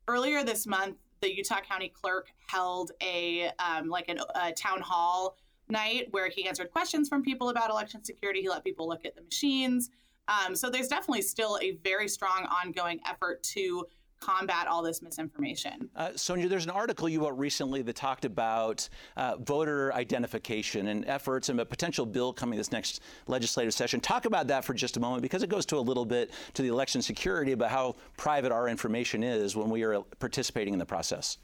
earlier 0.07 0.43
this 0.43 0.65
month, 0.65 0.97
the 1.21 1.35
Utah 1.35 1.61
County 1.61 1.89
Clerk 1.89 2.27
held 2.47 2.91
a 3.01 3.49
um, 3.59 3.89
like 3.89 4.09
an, 4.09 4.19
a 4.35 4.51
town 4.51 4.81
hall 4.81 5.37
night 5.69 6.07
where 6.11 6.29
he 6.29 6.47
answered 6.47 6.71
questions 6.71 7.07
from 7.07 7.23
people 7.23 7.49
about 7.49 7.69
election 7.69 8.03
security. 8.03 8.41
He 8.41 8.49
let 8.49 8.63
people 8.63 8.87
look 8.87 9.05
at 9.05 9.15
the 9.15 9.21
machines. 9.21 9.89
Um, 10.27 10.55
so 10.55 10.69
there's 10.69 10.87
definitely 10.87 11.21
still 11.21 11.57
a 11.61 11.77
very 11.83 12.07
strong 12.07 12.45
ongoing 12.45 12.99
effort 13.05 13.43
to 13.43 13.85
combat 14.23 14.67
all 14.67 14.81
this 14.81 15.01
misinformation. 15.01 15.89
Uh, 15.95 16.09
Sonja, 16.09 16.47
there's 16.47 16.63
an 16.63 16.71
article 16.71 17.09
you 17.09 17.21
wrote 17.21 17.37
recently 17.37 17.81
that 17.81 17.95
talked 17.95 18.25
about 18.25 18.87
uh, 19.17 19.35
voter 19.37 19.93
identification 19.93 20.87
and 20.87 21.05
efforts 21.05 21.49
and 21.49 21.59
a 21.59 21.65
potential 21.65 22.05
bill 22.05 22.31
coming 22.31 22.57
this 22.57 22.71
next 22.71 23.01
legislative 23.27 23.73
session. 23.73 23.99
Talk 23.99 24.25
about 24.25 24.47
that 24.47 24.63
for 24.63 24.73
just 24.73 24.97
a 24.97 24.99
moment 24.99 25.21
because 25.21 25.43
it 25.43 25.49
goes 25.49 25.65
to 25.67 25.77
a 25.77 25.79
little 25.79 26.05
bit 26.05 26.31
to 26.53 26.61
the 26.61 26.69
election 26.69 27.01
security 27.01 27.51
about 27.51 27.69
how 27.69 27.95
private 28.17 28.51
our 28.51 28.69
information 28.69 29.23
is 29.23 29.55
when 29.55 29.69
we 29.69 29.83
are 29.83 30.01
participating 30.19 30.73
in 30.73 30.79
the 30.79 30.85
process. 30.85 31.37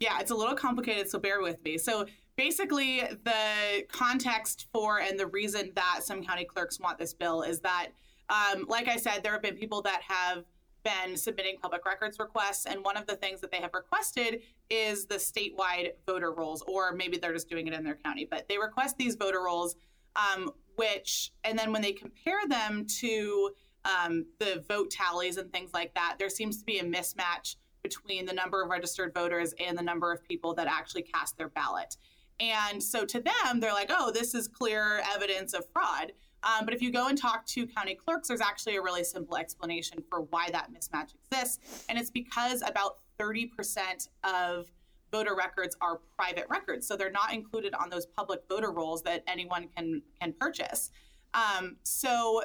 Yeah, 0.00 0.18
it's 0.20 0.30
a 0.30 0.34
little 0.34 0.56
complicated, 0.56 1.08
so 1.08 1.18
bear 1.18 1.40
with 1.40 1.62
me. 1.64 1.78
So 1.78 2.06
basically, 2.36 3.02
the 3.24 3.86
context 3.88 4.66
for 4.72 5.00
and 5.00 5.18
the 5.18 5.26
reason 5.26 5.72
that 5.74 6.00
some 6.02 6.22
county 6.22 6.44
clerks 6.44 6.80
want 6.80 6.98
this 6.98 7.14
bill 7.14 7.42
is 7.42 7.60
that, 7.60 7.88
um, 8.28 8.66
like 8.68 8.88
I 8.88 8.96
said, 8.96 9.22
there 9.22 9.32
have 9.32 9.42
been 9.42 9.56
people 9.56 9.80
that 9.82 10.02
have 10.02 10.44
been 10.86 11.16
submitting 11.16 11.56
public 11.60 11.84
records 11.84 12.18
requests. 12.18 12.66
And 12.66 12.84
one 12.84 12.96
of 12.96 13.06
the 13.06 13.16
things 13.16 13.40
that 13.40 13.50
they 13.50 13.58
have 13.58 13.74
requested 13.74 14.42
is 14.70 15.06
the 15.06 15.16
statewide 15.16 15.90
voter 16.06 16.32
rolls, 16.32 16.62
or 16.66 16.92
maybe 16.92 17.18
they're 17.18 17.32
just 17.32 17.50
doing 17.50 17.66
it 17.66 17.74
in 17.74 17.82
their 17.82 17.96
county, 17.96 18.26
but 18.30 18.48
they 18.48 18.58
request 18.58 18.96
these 18.96 19.16
voter 19.16 19.42
rolls, 19.44 19.74
um, 20.14 20.50
which, 20.76 21.32
and 21.44 21.58
then 21.58 21.72
when 21.72 21.82
they 21.82 21.92
compare 21.92 22.46
them 22.48 22.86
to 23.00 23.50
um, 23.84 24.26
the 24.38 24.64
vote 24.68 24.90
tallies 24.90 25.36
and 25.36 25.52
things 25.52 25.70
like 25.74 25.92
that, 25.94 26.16
there 26.18 26.30
seems 26.30 26.58
to 26.58 26.64
be 26.64 26.78
a 26.78 26.84
mismatch 26.84 27.56
between 27.82 28.26
the 28.26 28.32
number 28.32 28.62
of 28.62 28.70
registered 28.70 29.12
voters 29.14 29.54
and 29.64 29.76
the 29.76 29.82
number 29.82 30.12
of 30.12 30.22
people 30.22 30.54
that 30.54 30.66
actually 30.66 31.02
cast 31.02 31.36
their 31.36 31.48
ballot. 31.48 31.96
And 32.38 32.82
so 32.82 33.04
to 33.04 33.20
them, 33.20 33.60
they're 33.60 33.72
like, 33.72 33.90
oh, 33.90 34.12
this 34.12 34.34
is 34.34 34.46
clear 34.46 35.02
evidence 35.14 35.52
of 35.54 35.64
fraud. 35.72 36.12
Um, 36.46 36.64
but 36.64 36.72
if 36.72 36.80
you 36.80 36.92
go 36.92 37.08
and 37.08 37.18
talk 37.18 37.44
to 37.46 37.66
county 37.66 37.94
clerks, 37.94 38.28
there's 38.28 38.40
actually 38.40 38.76
a 38.76 38.82
really 38.82 39.02
simple 39.02 39.36
explanation 39.36 40.02
for 40.08 40.22
why 40.22 40.48
that 40.52 40.70
mismatch 40.72 41.12
exists. 41.14 41.84
And 41.88 41.98
it's 41.98 42.10
because 42.10 42.62
about 42.62 42.98
30% 43.18 44.08
of 44.24 44.70
voter 45.10 45.34
records 45.34 45.76
are 45.80 46.00
private 46.16 46.46
records. 46.48 46.86
So 46.86 46.96
they're 46.96 47.10
not 47.10 47.32
included 47.32 47.74
on 47.74 47.90
those 47.90 48.06
public 48.06 48.40
voter 48.48 48.70
rolls 48.70 49.02
that 49.02 49.24
anyone 49.26 49.68
can, 49.76 50.02
can 50.20 50.32
purchase. 50.38 50.90
Um, 51.34 51.76
so 51.82 52.42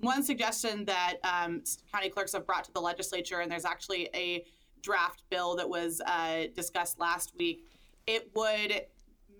one 0.00 0.22
suggestion 0.24 0.84
that 0.86 1.18
um, 1.22 1.62
county 1.92 2.08
clerks 2.08 2.32
have 2.32 2.46
brought 2.46 2.64
to 2.64 2.72
the 2.72 2.80
legislature, 2.80 3.40
and 3.40 3.50
there's 3.50 3.64
actually 3.64 4.08
a 4.14 4.44
draft 4.82 5.22
bill 5.30 5.56
that 5.56 5.68
was 5.68 6.00
uh, 6.06 6.44
discussed 6.54 6.98
last 6.98 7.34
week, 7.38 7.64
it 8.06 8.30
would 8.34 8.82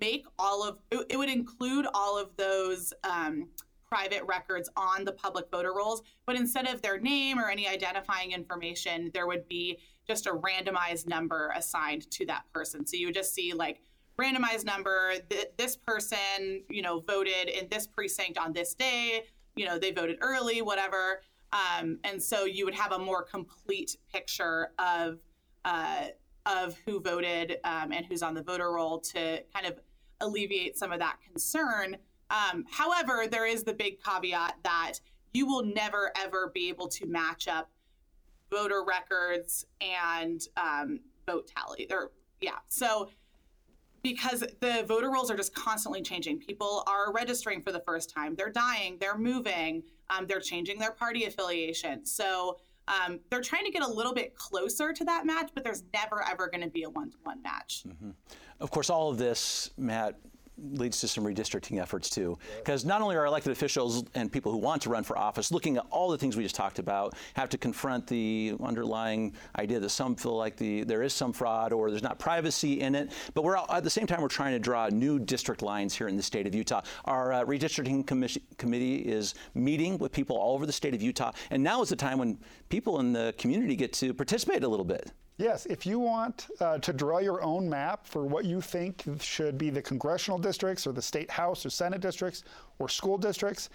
make 0.00 0.26
all 0.38 0.66
of 0.66 0.78
it, 0.90 1.06
it 1.10 1.16
would 1.16 1.28
include 1.28 1.86
all 1.94 2.18
of 2.18 2.36
those 2.36 2.92
um, 3.04 3.48
private 3.88 4.22
records 4.24 4.68
on 4.76 5.04
the 5.04 5.12
public 5.12 5.50
voter 5.50 5.72
rolls, 5.74 6.02
but 6.26 6.36
instead 6.36 6.66
of 6.66 6.82
their 6.82 6.98
name 6.98 7.38
or 7.38 7.48
any 7.48 7.68
identifying 7.68 8.32
information, 8.32 9.10
there 9.14 9.26
would 9.26 9.46
be 9.48 9.78
just 10.06 10.26
a 10.26 10.30
randomized 10.30 11.06
number 11.06 11.52
assigned 11.56 12.10
to 12.10 12.26
that 12.26 12.44
person. 12.52 12.86
So 12.86 12.96
you 12.96 13.06
would 13.06 13.14
just 13.14 13.34
see 13.34 13.52
like 13.52 13.80
randomized 14.18 14.64
number. 14.64 15.14
Th- 15.28 15.48
this 15.56 15.76
person, 15.76 16.62
you 16.68 16.82
know, 16.82 17.00
voted 17.00 17.48
in 17.48 17.68
this 17.70 17.86
precinct 17.86 18.38
on 18.38 18.52
this 18.52 18.74
day. 18.74 19.24
You 19.54 19.66
know, 19.66 19.78
they 19.78 19.92
voted 19.92 20.18
early, 20.20 20.62
whatever. 20.62 21.22
Um, 21.52 21.98
and 22.04 22.22
so 22.22 22.44
you 22.44 22.64
would 22.64 22.74
have 22.74 22.92
a 22.92 22.98
more 22.98 23.22
complete 23.22 23.96
picture 24.12 24.70
of 24.78 25.18
uh, 25.64 26.06
of 26.44 26.78
who 26.86 27.00
voted 27.00 27.58
um, 27.64 27.92
and 27.92 28.06
who's 28.06 28.22
on 28.22 28.32
the 28.32 28.42
voter 28.42 28.70
roll 28.72 29.00
to 29.00 29.42
kind 29.52 29.66
of 29.66 29.80
alleviate 30.20 30.76
some 30.76 30.92
of 30.92 30.98
that 30.98 31.18
concern. 31.28 31.96
Um, 32.30 32.64
however, 32.70 33.26
there 33.30 33.46
is 33.46 33.62
the 33.62 33.74
big 33.74 34.02
caveat 34.02 34.56
that 34.64 34.94
you 35.32 35.46
will 35.46 35.64
never 35.64 36.12
ever 36.16 36.50
be 36.52 36.68
able 36.68 36.88
to 36.88 37.06
match 37.06 37.48
up 37.48 37.70
voter 38.50 38.82
records 38.84 39.66
and 39.80 40.42
um, 40.56 41.00
vote 41.26 41.50
tally. 41.54 41.86
Or 41.90 42.12
yeah, 42.40 42.58
so 42.68 43.10
because 44.02 44.44
the 44.60 44.84
voter 44.86 45.10
rolls 45.10 45.30
are 45.30 45.36
just 45.36 45.54
constantly 45.54 46.00
changing. 46.00 46.38
People 46.38 46.84
are 46.86 47.12
registering 47.12 47.60
for 47.60 47.72
the 47.72 47.80
first 47.80 48.08
time. 48.08 48.36
They're 48.36 48.50
dying. 48.50 48.98
They're 49.00 49.18
moving. 49.18 49.82
Um, 50.10 50.26
they're 50.26 50.40
changing 50.40 50.78
their 50.78 50.92
party 50.92 51.24
affiliation. 51.24 52.04
So 52.06 52.58
um, 52.86 53.18
they're 53.30 53.40
trying 53.40 53.64
to 53.64 53.72
get 53.72 53.82
a 53.82 53.88
little 53.88 54.14
bit 54.14 54.36
closer 54.36 54.92
to 54.92 55.04
that 55.04 55.26
match, 55.26 55.50
but 55.54 55.64
there's 55.64 55.82
never 55.92 56.22
ever 56.22 56.46
going 56.46 56.60
to 56.60 56.70
be 56.70 56.84
a 56.84 56.90
one-to-one 56.90 57.42
match. 57.42 57.82
Mm-hmm. 57.86 58.10
Of 58.60 58.70
course, 58.70 58.90
all 58.90 59.10
of 59.10 59.18
this, 59.18 59.70
Matt, 59.76 60.18
leads 60.58 61.00
to 61.00 61.08
some 61.08 61.24
redistricting 61.24 61.80
efforts 61.80 62.08
too. 62.08 62.38
Because 62.58 62.84
not 62.84 63.02
only 63.02 63.16
are 63.16 63.26
elected 63.26 63.52
officials 63.52 64.04
and 64.14 64.32
people 64.32 64.50
who 64.50 64.58
want 64.58 64.82
to 64.82 64.90
run 64.90 65.04
for 65.04 65.18
office 65.18 65.52
looking 65.52 65.76
at 65.76 65.84
all 65.90 66.08
the 66.08 66.18
things 66.18 66.36
we 66.36 66.42
just 66.42 66.54
talked 66.54 66.78
about, 66.78 67.14
have 67.34 67.48
to 67.50 67.58
confront 67.58 68.06
the 68.06 68.54
underlying 68.62 69.34
idea 69.58 69.78
that 69.80 69.90
some 69.90 70.16
feel 70.16 70.36
like 70.36 70.56
the 70.56 70.84
there 70.84 71.02
is 71.02 71.12
some 71.12 71.32
fraud 71.32 71.72
or 71.72 71.90
there's 71.90 72.02
not 72.02 72.18
privacy 72.18 72.80
in 72.80 72.94
it, 72.94 73.12
but 73.34 73.44
we're 73.44 73.56
at 73.56 73.84
the 73.84 73.90
same 73.90 74.06
time 74.06 74.22
we're 74.22 74.28
trying 74.28 74.52
to 74.52 74.58
draw 74.58 74.88
new 74.88 75.18
district 75.18 75.62
lines 75.62 75.94
here 75.94 76.08
in 76.08 76.16
the 76.16 76.22
state 76.22 76.46
of 76.46 76.54
Utah. 76.54 76.82
Our 77.04 77.32
uh, 77.32 77.44
redistricting 77.44 78.06
committee 78.56 78.96
is 78.96 79.34
meeting 79.54 79.98
with 79.98 80.12
people 80.12 80.36
all 80.36 80.54
over 80.54 80.66
the 80.66 80.72
state 80.72 80.94
of 80.94 81.02
Utah, 81.02 81.32
and 81.50 81.62
now 81.62 81.82
is 81.82 81.90
the 81.90 81.96
time 81.96 82.18
when 82.18 82.38
people 82.68 83.00
in 83.00 83.12
the 83.12 83.34
community 83.36 83.76
get 83.76 83.92
to 83.94 84.14
participate 84.14 84.64
a 84.64 84.68
little 84.68 84.84
bit. 84.86 85.12
Yes, 85.38 85.66
if 85.66 85.84
you 85.84 85.98
want 85.98 86.46
uh, 86.60 86.78
to 86.78 86.92
draw 86.94 87.18
your 87.18 87.42
own 87.42 87.68
map 87.68 88.06
for 88.06 88.24
what 88.24 88.46
you 88.46 88.62
think 88.62 89.04
should 89.20 89.58
be 89.58 89.68
the 89.68 89.82
congressional 89.82 90.38
districts 90.38 90.86
or 90.86 90.92
the 90.92 91.02
state 91.02 91.30
house 91.30 91.66
or 91.66 91.70
senate 91.70 92.00
districts 92.00 92.42
or 92.78 92.88
school 92.88 93.18
districts, 93.18 93.68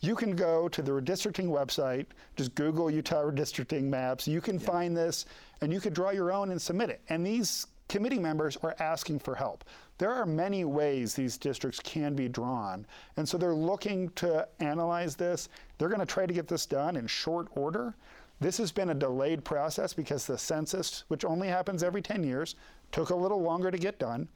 you 0.00 0.14
can 0.14 0.36
go 0.36 0.68
to 0.68 0.80
the 0.80 0.92
redistricting 0.92 1.48
website, 1.48 2.06
just 2.36 2.54
Google 2.54 2.88
Utah 2.88 3.24
redistricting 3.24 3.84
maps. 3.84 4.28
You 4.28 4.40
can 4.40 4.60
yeah. 4.60 4.66
find 4.66 4.96
this 4.96 5.26
and 5.60 5.72
you 5.72 5.80
can 5.80 5.92
draw 5.92 6.10
your 6.10 6.30
own 6.30 6.52
and 6.52 6.62
submit 6.62 6.88
it. 6.88 7.00
And 7.08 7.26
these 7.26 7.66
committee 7.88 8.18
members 8.18 8.56
are 8.62 8.76
asking 8.78 9.18
for 9.18 9.34
help. 9.34 9.64
There 9.96 10.12
are 10.12 10.26
many 10.26 10.64
ways 10.64 11.14
these 11.14 11.36
districts 11.36 11.80
can 11.80 12.14
be 12.14 12.28
drawn. 12.28 12.86
And 13.16 13.28
so 13.28 13.36
they're 13.36 13.54
looking 13.54 14.10
to 14.10 14.46
analyze 14.60 15.16
this. 15.16 15.48
They're 15.78 15.88
going 15.88 15.98
to 15.98 16.06
try 16.06 16.26
to 16.26 16.32
get 16.32 16.46
this 16.46 16.64
done 16.64 16.94
in 16.94 17.08
short 17.08 17.48
order. 17.56 17.96
This 18.40 18.58
has 18.58 18.70
been 18.70 18.90
a 18.90 18.94
delayed 18.94 19.44
process 19.44 19.92
because 19.92 20.26
the 20.26 20.38
census, 20.38 21.04
which 21.08 21.24
only 21.24 21.48
happens 21.48 21.82
every 21.82 22.02
10 22.02 22.22
years, 22.22 22.54
took 22.92 23.10
a 23.10 23.14
little 23.14 23.42
longer 23.42 23.70
to 23.70 23.78
get 23.78 23.98
done. 23.98 24.28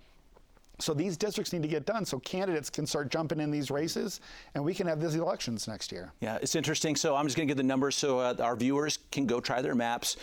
So 0.80 0.94
these 0.94 1.16
districts 1.16 1.52
need 1.52 1.62
to 1.62 1.68
get 1.68 1.86
done 1.86 2.04
so 2.04 2.18
candidates 2.18 2.68
can 2.68 2.86
start 2.86 3.10
jumping 3.10 3.38
in 3.38 3.50
these 3.52 3.70
races 3.70 4.20
and 4.54 4.64
we 4.64 4.74
can 4.74 4.86
have 4.88 5.00
these 5.00 5.14
elections 5.14 5.68
next 5.68 5.92
year. 5.92 6.12
Yeah, 6.20 6.38
it's 6.42 6.56
interesting. 6.56 6.96
So 6.96 7.14
I'm 7.14 7.26
just 7.26 7.36
going 7.36 7.46
to 7.46 7.50
give 7.50 7.56
the 7.58 7.62
numbers 7.62 7.94
so 7.94 8.18
uh, 8.18 8.34
our 8.40 8.56
viewers 8.56 8.98
can 9.12 9.26
go 9.26 9.38
try 9.38 9.62
their 9.62 9.76
maps 9.76 10.16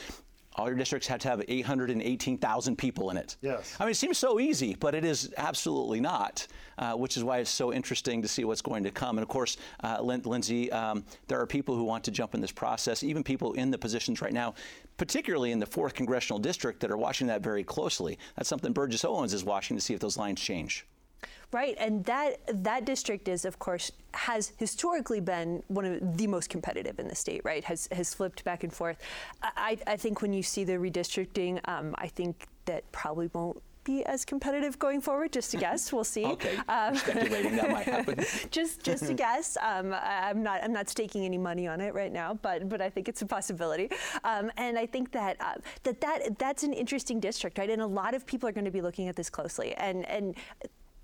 all 0.60 0.67
your 0.67 0.78
districts 0.78 1.08
have 1.08 1.19
to 1.22 1.30
have 1.30 1.41
818,000 1.48 2.76
people 2.76 3.10
in 3.10 3.17
it. 3.17 3.38
Yes. 3.41 3.76
I 3.80 3.86
mean, 3.86 3.91
it 3.91 3.95
seems 3.95 4.17
so 4.17 4.39
easy, 4.39 4.76
but 4.78 4.93
it 4.93 5.06
is 5.06 5.34
absolutely 5.38 6.02
not, 6.02 6.45
uh, 6.78 6.93
which 6.93 7.15
is 7.15 7.24
why 7.24 7.38
it's 7.38 7.50
so 7.50 7.72
interesting 7.72 8.22
to 8.22 8.28
see 8.28 8.43
what's 8.43 8.62
going 8.62 8.84
to 8.84 8.91
come. 8.91 9.17
And 9.17 9.24
of 9.24 9.30
course, 9.30 9.58
uh, 9.84 10.02
Lindsay, 10.02 10.72
um, 10.72 11.06
there 11.28 11.39
are 11.39 11.48
people 11.48 11.76
who 11.76 11.86
want 11.86 12.04
to 12.04 12.12
jump 12.12 12.36
in 12.36 12.41
this 12.41 12.52
process, 12.52 13.04
even 13.04 13.24
people 13.24 13.54
in 13.54 13.72
the 13.72 13.78
positions 13.78 14.22
right 14.22 14.34
now, 14.34 14.54
particularly 14.98 15.52
in 15.52 15.60
the 15.60 15.65
4th 15.65 15.93
Congressional 15.93 16.39
District, 16.39 16.82
that 16.82 16.91
are 16.91 16.98
watching 16.98 17.28
that 17.28 17.41
very 17.41 17.63
closely. 17.63 18.19
That's 18.36 18.50
something 18.50 18.74
Burgess 18.74 19.06
Owens 19.06 19.34
is 19.34 19.45
watching 19.45 19.78
to 19.78 19.82
see 19.82 19.93
if 19.93 20.02
those 20.02 20.17
lines 20.17 20.41
change. 20.41 20.86
Right, 21.52 21.76
and 21.80 22.06
that 22.06 22.42
that 22.64 22.86
district 22.86 23.28
is, 23.28 23.44
of 23.44 23.58
course, 23.58 23.92
has 24.14 24.54
historically 24.58 25.20
been 25.20 25.64
one 25.68 25.84
of 25.84 26.18
the 26.18 26.28
most 26.28 26.50
competitive 26.50 27.00
in 27.00 27.08
the 27.08 27.16
state. 27.16 27.42
Right, 27.44 27.64
has 27.64 27.90
has 27.92 28.14
flipped 28.14 28.44
back 28.44 28.64
and 28.64 28.72
forth. 28.72 28.98
I, 29.42 29.80
I 29.88 29.98
think 29.98 30.22
when 30.22 30.32
you 30.32 30.44
see 30.44 30.64
the 30.64 30.74
redistricting, 30.74 31.60
um, 31.68 31.96
I 31.98 32.08
think 32.08 32.48
that 32.66 32.90
probably 32.92 33.32
won't 33.34 33.64
be 33.84 34.06
as 34.06 34.26
competitive 34.26 34.78
going 34.78 35.02
forward. 35.02 35.32
Just 35.32 35.56
a 35.56 35.58
guess, 35.66 35.92
we'll 35.92 36.04
see. 36.04 36.26
okay, 36.26 36.56
um, 36.68 36.96
speculating 36.96 37.56
that 37.56 37.72
might 37.72 37.86
happen. 37.86 38.24
just 38.52 38.84
just 38.84 39.10
a 39.10 39.16
guess. 39.16 39.58
Um, 39.60 39.96
I'm 40.00 40.44
not 40.44 40.64
I'm 40.64 40.74
not 40.74 40.88
staking 40.88 41.26
any 41.26 41.40
money 41.40 41.68
on 41.68 41.82
it 41.82 41.96
right 41.96 42.12
now, 42.12 42.36
but 42.36 42.70
but 42.70 42.80
I 42.80 42.92
think 42.92 43.10
it's 43.10 43.24
a 43.24 43.26
possibility. 43.26 43.90
Um, 44.24 44.52
and 44.58 44.78
I 44.78 44.86
think 44.86 45.12
that 45.14 45.38
uh, 45.40 45.56
that 45.82 46.00
that 46.02 46.38
that's 46.38 46.62
an 46.62 46.74
interesting 46.74 47.20
district, 47.20 47.58
right? 47.58 47.72
And 47.72 47.82
a 47.82 47.88
lot 47.88 48.14
of 48.14 48.28
people 48.28 48.48
are 48.48 48.54
going 48.54 48.66
to 48.66 48.72
be 48.72 48.82
looking 48.82 49.08
at 49.08 49.16
this 49.16 49.32
closely. 49.32 49.74
And 49.76 50.08
and 50.08 50.36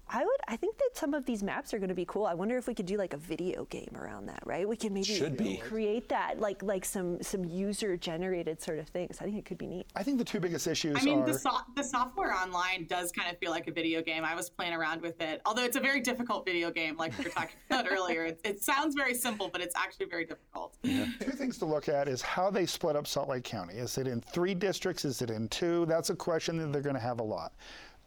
I 0.07 0.23
would. 0.23 0.39
I 0.47 0.55
think 0.55 0.77
that 0.77 0.91
some 0.93 1.13
of 1.13 1.25
these 1.25 1.41
maps 1.41 1.73
are 1.73 1.79
going 1.79 1.89
to 1.89 1.95
be 1.95 2.05
cool. 2.05 2.25
I 2.25 2.33
wonder 2.35 2.57
if 2.57 2.67
we 2.67 2.75
could 2.75 2.85
do 2.85 2.97
like 2.97 3.13
a 3.13 3.17
video 3.17 3.65
game 3.65 3.89
around 3.95 4.27
that, 4.27 4.41
right? 4.45 4.67
We 4.67 4.75
could 4.75 4.91
maybe 4.91 5.05
Should 5.05 5.35
be. 5.35 5.57
create 5.57 6.09
that, 6.09 6.39
like 6.39 6.61
like 6.61 6.85
some 6.85 7.21
some 7.23 7.43
user 7.43 7.97
generated 7.97 8.61
sort 8.61 8.79
of 8.79 8.87
things. 8.87 9.17
I 9.19 9.25
think 9.25 9.37
it 9.37 9.45
could 9.45 9.57
be 9.57 9.67
neat. 9.67 9.87
I 9.95 10.03
think 10.03 10.19
the 10.19 10.23
two 10.23 10.39
biggest 10.39 10.67
issues. 10.67 10.97
I 10.99 11.03
mean, 11.03 11.21
are... 11.21 11.25
the 11.25 11.39
so- 11.39 11.61
the 11.75 11.83
software 11.83 12.33
online 12.33 12.85
does 12.87 13.11
kind 13.11 13.31
of 13.31 13.39
feel 13.39 13.51
like 13.51 13.67
a 13.67 13.71
video 13.71 14.01
game. 14.01 14.23
I 14.23 14.35
was 14.35 14.49
playing 14.49 14.73
around 14.73 15.01
with 15.01 15.19
it, 15.21 15.41
although 15.45 15.63
it's 15.63 15.77
a 15.77 15.81
very 15.81 16.01
difficult 16.01 16.45
video 16.45 16.69
game, 16.69 16.97
like 16.97 17.17
we 17.17 17.25
were 17.25 17.31
talking 17.31 17.55
about 17.69 17.87
earlier. 17.91 18.25
It, 18.25 18.39
it, 18.43 18.63
sounds 18.63 18.95
very 18.95 19.13
simple, 19.13 19.49
but 19.49 19.61
it's 19.61 19.75
actually 19.75 20.07
very 20.07 20.25
difficult. 20.25 20.77
Yeah. 20.83 21.05
Two 21.19 21.31
things 21.31 21.57
to 21.59 21.65
look 21.65 21.87
at 21.89 22.07
is 22.07 22.21
how 22.21 22.49
they 22.49 22.65
split 22.65 22.95
up 22.95 23.05
Salt 23.05 23.29
Lake 23.29 23.43
County. 23.43 23.75
Is 23.75 23.97
it 23.97 24.07
in 24.07 24.21
three 24.21 24.55
districts? 24.55 25.05
Is 25.05 25.21
it 25.21 25.29
in 25.29 25.47
two? 25.49 25.85
That's 25.85 26.09
a 26.09 26.15
question 26.15 26.57
that 26.57 26.71
they're 26.71 26.81
going 26.81 26.95
to 26.95 27.01
have 27.01 27.19
a 27.19 27.23
lot. 27.23 27.53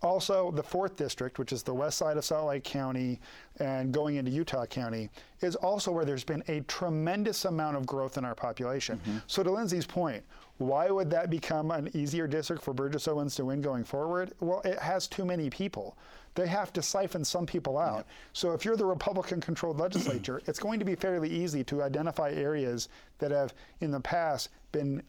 Also, 0.00 0.52
the 0.52 0.62
fourth 0.62 0.96
district, 0.96 1.38
which 1.40 1.52
is 1.52 1.64
the 1.64 1.74
west 1.74 1.98
side 1.98 2.16
of 2.16 2.24
Salt 2.24 2.46
Lake 2.46 2.62
County 2.62 3.18
and 3.58 3.92
going 3.92 4.14
into 4.14 4.30
Utah 4.30 4.64
County, 4.64 5.11
is 5.40 5.56
also 5.56 5.90
where 5.90 6.04
there's 6.04 6.22
been 6.22 6.44
a 6.46 6.61
tremendous 6.62 7.44
amount 7.46 7.76
of 7.76 7.84
growth 7.84 8.16
in 8.16 8.24
our 8.24 8.34
population. 8.34 8.98
Mm-hmm. 8.98 9.18
So, 9.26 9.42
to 9.42 9.50
Lindsay's 9.50 9.87
point, 9.87 10.22
why 10.58 10.88
would 10.88 11.11
that 11.11 11.30
become 11.30 11.72
an 11.72 11.90
easier 11.94 12.28
district 12.28 12.62
for 12.62 12.72
Burgess 12.72 13.08
Owens 13.08 13.34
to 13.37 13.44
win 13.44 13.61
going 13.61 13.82
forward? 13.82 14.32
Well, 14.38 14.61
it 14.64 14.78
has 14.78 15.08
too 15.08 15.24
many 15.24 15.50
people. 15.50 15.96
They 16.37 16.46
have 16.46 16.72
to 16.74 16.82
siphon 16.82 17.24
some 17.24 17.46
people 17.46 17.76
out. 17.76 17.96
Yep. 17.96 18.06
So, 18.34 18.52
if 18.52 18.64
you're 18.64 18.76
the 18.76 18.87
Republican 18.87 19.40
controlled 19.40 19.80
legislature, 19.80 20.42
it's 20.46 20.61
going 20.61 20.78
to 20.78 20.84
be 20.84 20.94
fairly 20.94 21.28
easy 21.28 21.64
to 21.64 21.82
identify 21.82 22.30
areas 22.30 22.88
that 23.18 23.32
have 23.32 23.52
in 23.80 23.90
the 23.90 24.00
past 24.00 24.50
been 24.70 25.02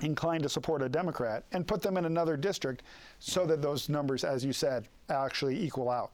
inclined 0.00 0.42
to 0.42 0.48
support 0.48 0.82
a 0.82 0.88
Democrat 0.88 1.44
and 1.52 1.66
put 1.66 1.82
them 1.82 1.96
in 1.96 2.04
another 2.04 2.36
district 2.36 2.82
so 3.18 3.46
that 3.46 3.62
those 3.62 3.88
numbers, 3.88 4.24
as 4.24 4.44
you 4.44 4.52
said, 4.52 4.88
actually 5.08 5.62
equal 5.62 5.90
out. 5.90 6.12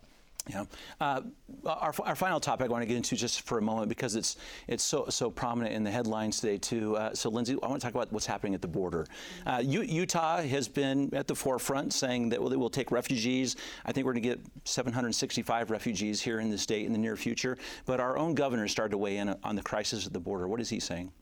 Yeah. 0.48 0.64
Uh, 1.00 1.22
our, 1.66 1.94
our 2.04 2.16
final 2.16 2.40
topic 2.40 2.68
I 2.68 2.72
want 2.72 2.82
to 2.82 2.86
get 2.86 2.96
into 2.96 3.16
just 3.16 3.42
for 3.42 3.58
a 3.58 3.62
moment 3.62 3.88
because 3.88 4.16
it's 4.16 4.36
it's 4.66 4.82
so 4.82 5.06
so 5.08 5.30
prominent 5.30 5.74
in 5.74 5.84
the 5.84 5.90
headlines 5.90 6.40
today 6.40 6.56
too. 6.56 6.96
Uh, 6.96 7.14
so 7.14 7.28
Lindsay, 7.28 7.56
I 7.62 7.66
want 7.66 7.80
to 7.80 7.86
talk 7.86 7.94
about 7.94 8.12
what's 8.12 8.26
happening 8.26 8.54
at 8.54 8.62
the 8.62 8.68
border. 8.68 9.06
Uh, 9.46 9.62
U- 9.62 9.82
Utah 9.82 10.40
has 10.40 10.66
been 10.66 11.14
at 11.14 11.26
the 11.26 11.34
forefront 11.34 11.92
saying 11.92 12.30
that 12.30 12.42
well, 12.42 12.56
will 12.58 12.70
take 12.70 12.90
refugees. 12.90 13.56
I 13.84 13.92
think 13.92 14.06
we're 14.06 14.14
going 14.14 14.22
to 14.22 14.28
get 14.28 14.40
765 14.64 15.70
refugees 15.70 16.20
here 16.20 16.40
in 16.40 16.50
the 16.50 16.58
state 16.58 16.86
in 16.86 16.92
the 16.92 16.98
near 16.98 17.16
future. 17.16 17.58
But 17.84 18.00
our 18.00 18.16
own 18.16 18.34
governor 18.34 18.68
started 18.68 18.92
to 18.92 18.98
weigh 18.98 19.18
in 19.18 19.34
on 19.44 19.54
the 19.54 19.62
crisis 19.62 20.06
at 20.06 20.12
the 20.12 20.20
border. 20.20 20.48
What 20.48 20.60
is 20.60 20.70
he 20.70 20.80
saying? 20.80 21.12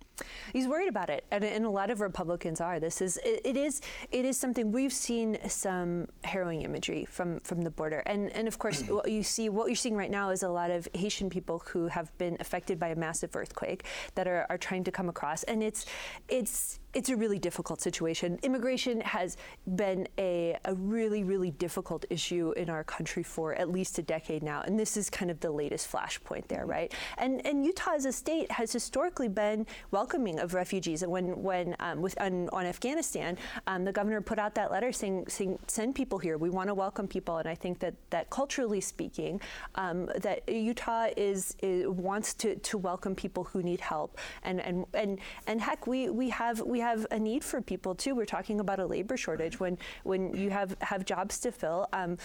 He's 0.52 0.66
worried 0.66 0.88
about 0.88 1.10
it, 1.10 1.24
and, 1.30 1.44
and, 1.44 1.64
a 1.66 1.70
lot 1.70 1.90
of 1.90 2.00
Republicans 2.00 2.60
are. 2.60 2.78
This 2.78 3.00
is 3.00 3.18
it, 3.18 3.40
it 3.44 3.56
is 3.56 3.80
it 4.10 4.24
is 4.24 4.38
something 4.38 4.72
we've 4.72 4.92
seen 4.92 5.38
some 5.48 6.08
harrowing 6.24 6.62
imagery 6.62 7.04
from 7.04 7.40
from 7.40 7.62
the 7.62 7.70
border, 7.70 8.02
and 8.06 8.30
and 8.32 8.48
of 8.48 8.58
course 8.58 8.82
what 8.88 9.10
you 9.10 9.22
see 9.22 9.48
what 9.48 9.66
you're 9.66 9.76
seeing 9.76 9.96
right 9.96 10.10
now 10.10 10.30
is 10.30 10.42
a 10.42 10.48
lot 10.48 10.70
of 10.70 10.88
Haitian 10.94 11.28
people 11.30 11.62
who 11.66 11.88
have 11.88 12.16
been 12.18 12.36
affected 12.40 12.78
by 12.78 12.88
a 12.88 12.96
massive 12.96 13.34
earthquake 13.36 13.84
that 14.14 14.26
are, 14.26 14.46
are 14.48 14.58
trying 14.58 14.84
to 14.84 14.92
come 14.92 15.08
across, 15.08 15.42
and 15.44 15.62
it's 15.62 15.86
it's 16.28 16.78
it's 16.96 17.10
a 17.10 17.16
really 17.16 17.38
difficult 17.38 17.82
situation. 17.82 18.38
Immigration 18.42 19.02
has 19.02 19.36
been 19.76 20.08
a, 20.16 20.56
a 20.64 20.74
really, 20.74 21.24
really 21.24 21.50
difficult 21.50 22.06
issue 22.08 22.54
in 22.56 22.70
our 22.70 22.82
country 22.84 23.22
for 23.22 23.54
at 23.54 23.68
least 23.70 23.98
a 23.98 24.02
decade 24.02 24.42
now, 24.42 24.62
and 24.62 24.80
this 24.80 24.96
is 24.96 25.10
kind 25.10 25.30
of 25.30 25.38
the 25.40 25.50
latest 25.50 25.92
flashpoint 25.92 26.48
there, 26.48 26.64
right? 26.64 26.94
And 27.18 27.46
and 27.46 27.66
Utah 27.66 27.96
as 27.96 28.06
a 28.06 28.12
state 28.12 28.50
has 28.50 28.72
historically 28.72 29.28
been 29.28 29.66
welcoming 29.90 30.38
of 30.38 30.54
refugees. 30.54 31.02
And 31.02 31.12
when 31.12 31.42
when 31.42 31.76
um, 31.80 32.00
with 32.00 32.18
on, 32.18 32.48
on 32.48 32.64
Afghanistan, 32.64 33.36
um, 33.66 33.84
the 33.84 33.92
governor 33.92 34.22
put 34.22 34.38
out 34.38 34.54
that 34.54 34.70
letter 34.72 34.90
saying, 34.90 35.26
saying 35.28 35.58
send 35.66 35.94
people 35.94 36.18
here. 36.18 36.38
We 36.38 36.48
want 36.48 36.68
to 36.68 36.74
welcome 36.74 37.06
people, 37.06 37.36
and 37.36 37.46
I 37.46 37.54
think 37.54 37.78
that 37.80 37.92
that 38.08 38.30
culturally 38.30 38.80
speaking, 38.80 39.38
um, 39.74 40.06
that 40.16 40.48
Utah 40.48 41.08
is, 41.14 41.56
is, 41.62 41.86
wants 41.88 42.32
to, 42.34 42.56
to 42.56 42.78
welcome 42.78 43.14
people 43.14 43.44
who 43.44 43.62
need 43.62 43.82
help, 43.82 44.16
and 44.44 44.62
and 44.62 44.86
and 44.94 45.18
and 45.46 45.60
heck, 45.60 45.86
we 45.86 46.08
we 46.08 46.30
have 46.30 46.62
we 46.62 46.80
have 46.80 46.85
have 46.88 47.06
a 47.10 47.18
need 47.18 47.42
for 47.44 47.60
people 47.60 47.94
too. 47.94 48.14
We're 48.14 48.24
talking 48.24 48.60
about 48.60 48.78
a 48.80 48.86
labor 48.86 49.16
shortage 49.16 49.58
when 49.60 49.78
when 50.04 50.34
you 50.34 50.50
have 50.50 50.76
have 50.80 51.04
jobs 51.04 51.38
to 51.40 51.52
fill. 51.52 51.88
Um, 51.92 52.18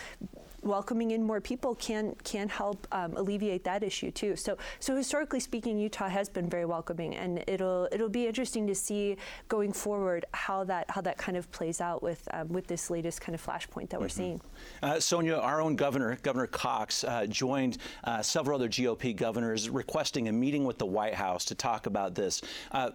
welcoming 0.61 1.11
in 1.11 1.23
more 1.23 1.41
people 1.41 1.75
can 1.75 2.15
can 2.23 2.47
help 2.47 2.87
um, 2.91 3.15
alleviate 3.17 3.63
that 3.63 3.83
issue 3.83 4.11
too. 4.11 4.35
So 4.35 4.57
so 4.79 4.95
historically 4.95 5.39
speaking, 5.39 5.77
Utah 5.77 6.09
has 6.09 6.29
been 6.29 6.49
very 6.49 6.65
welcoming, 6.65 7.15
and 7.15 7.43
it'll 7.47 7.87
it'll 7.91 8.09
be 8.09 8.27
interesting 8.27 8.67
to 8.67 8.75
see 8.75 9.17
going 9.47 9.73
forward 9.73 10.25
how 10.33 10.63
that 10.65 10.89
how 10.89 11.01
that 11.01 11.17
kind 11.17 11.37
of 11.37 11.51
plays 11.51 11.81
out 11.81 12.03
with 12.03 12.27
um, 12.33 12.47
with 12.49 12.67
this 12.67 12.89
latest 12.89 13.21
kind 13.21 13.35
of 13.35 13.43
flashpoint 13.45 13.89
that 13.89 13.97
mm-hmm. 13.97 14.01
we're 14.01 14.09
seeing. 14.09 14.41
Uh, 14.83 14.93
Sonja, 14.95 15.41
our 15.41 15.61
own 15.61 15.75
governor, 15.75 16.17
Governor 16.21 16.47
Cox, 16.47 17.03
uh, 17.03 17.25
joined 17.27 17.77
uh, 18.03 18.21
several 18.21 18.55
other 18.55 18.69
GOP 18.69 19.15
governors 19.15 19.69
requesting 19.69 20.27
a 20.27 20.31
meeting 20.31 20.65
with 20.65 20.77
the 20.77 20.85
White 20.85 21.15
House 21.15 21.45
to 21.45 21.55
talk 21.55 21.85
about 21.85 22.15
this. 22.15 22.41
Uh, 22.71 22.91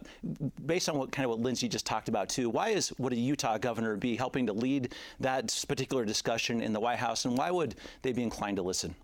based 0.67 0.89
on 0.89 0.97
what 0.99 1.11
kind 1.11 1.25
of 1.25 1.31
what 1.31 1.41
Lindsay 1.41 1.69
just 1.69 1.87
talked 1.87 2.09
about 2.09 2.29
too, 2.29 2.49
why 2.49 2.71
is 2.71 2.93
would 2.99 3.13
a 3.13 3.17
Utah 3.17 3.59
governor 3.59 3.97
be 3.97 4.17
helping 4.17 4.47
to 4.47 4.53
lead 4.53 4.95
that 5.21 5.65
particular 5.69 6.05
discussion 6.05 6.61
in 6.61 6.73
the 6.73 6.81
White 6.81 6.99
House, 6.99 7.25
and 7.25 7.37
why 7.37 7.51
would 7.57 7.75
they 8.03 8.13
be 8.13 8.23
inclined 8.23 8.57
to 8.57 8.63
listen? 8.63 8.95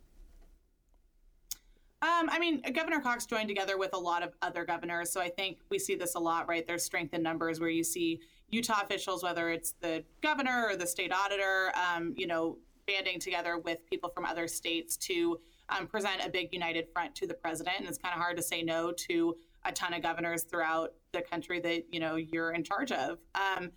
Um, 2.02 2.28
I 2.32 2.40
mean, 2.40 2.62
Governor 2.74 3.00
Cox 3.00 3.26
joined 3.26 3.48
together 3.48 3.78
with 3.78 3.94
a 3.94 3.98
lot 3.98 4.24
of 4.24 4.34
other 4.42 4.64
governors, 4.64 5.10
so 5.10 5.20
I 5.20 5.28
think 5.28 5.58
we 5.70 5.78
see 5.78 5.94
this 5.94 6.16
a 6.16 6.18
lot, 6.18 6.48
right? 6.48 6.66
There's 6.66 6.82
strength 6.82 7.14
in 7.14 7.22
numbers 7.22 7.60
where 7.60 7.68
you 7.68 7.84
see 7.84 8.20
Utah 8.50 8.80
officials, 8.82 9.22
whether 9.22 9.50
it's 9.50 9.74
the 9.80 10.04
governor 10.20 10.66
or 10.68 10.76
the 10.76 10.86
state 10.86 11.12
auditor, 11.12 11.72
um, 11.76 12.12
you 12.16 12.26
know, 12.26 12.58
banding 12.88 13.20
together 13.20 13.56
with 13.58 13.86
people 13.88 14.10
from 14.10 14.24
other 14.24 14.48
states 14.48 14.96
to 14.96 15.38
um, 15.68 15.86
present 15.86 16.20
a 16.24 16.28
big 16.28 16.52
united 16.52 16.88
front 16.92 17.14
to 17.14 17.26
the 17.26 17.34
president. 17.34 17.76
And 17.78 17.88
it's 17.88 17.98
kind 17.98 18.14
of 18.14 18.20
hard 18.20 18.36
to 18.36 18.42
say 18.42 18.62
no 18.62 18.92
to 18.92 19.36
a 19.64 19.70
ton 19.70 19.94
of 19.94 20.02
governors 20.02 20.42
throughout 20.42 20.94
the 21.12 21.22
country 21.22 21.60
that 21.60 21.84
you 21.92 22.00
know 22.00 22.16
you're 22.16 22.50
in 22.50 22.64
charge 22.64 22.90
of. 22.90 23.18
Um, 23.34 23.70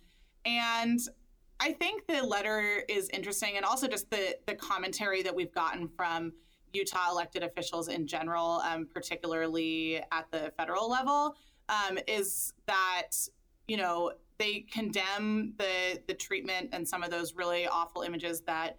and 0.44 1.00
I 1.58 1.72
think 1.72 2.06
the 2.06 2.22
letter 2.22 2.82
is 2.88 3.08
interesting, 3.10 3.56
and 3.56 3.64
also 3.64 3.88
just 3.88 4.10
the 4.10 4.36
the 4.46 4.54
commentary 4.54 5.22
that 5.22 5.34
we've 5.34 5.52
gotten 5.52 5.88
from 5.88 6.32
Utah 6.72 7.10
elected 7.10 7.42
officials 7.42 7.88
in 7.88 8.06
general, 8.06 8.60
um, 8.64 8.86
particularly 8.92 10.02
at 10.12 10.30
the 10.30 10.52
federal 10.56 10.90
level, 10.90 11.36
um, 11.68 11.98
is 12.06 12.52
that 12.66 13.12
you 13.68 13.76
know 13.76 14.12
they 14.38 14.66
condemn 14.70 15.54
the 15.58 16.00
the 16.06 16.14
treatment 16.14 16.70
and 16.72 16.86
some 16.86 17.02
of 17.02 17.10
those 17.10 17.34
really 17.34 17.66
awful 17.66 18.02
images 18.02 18.42
that 18.42 18.78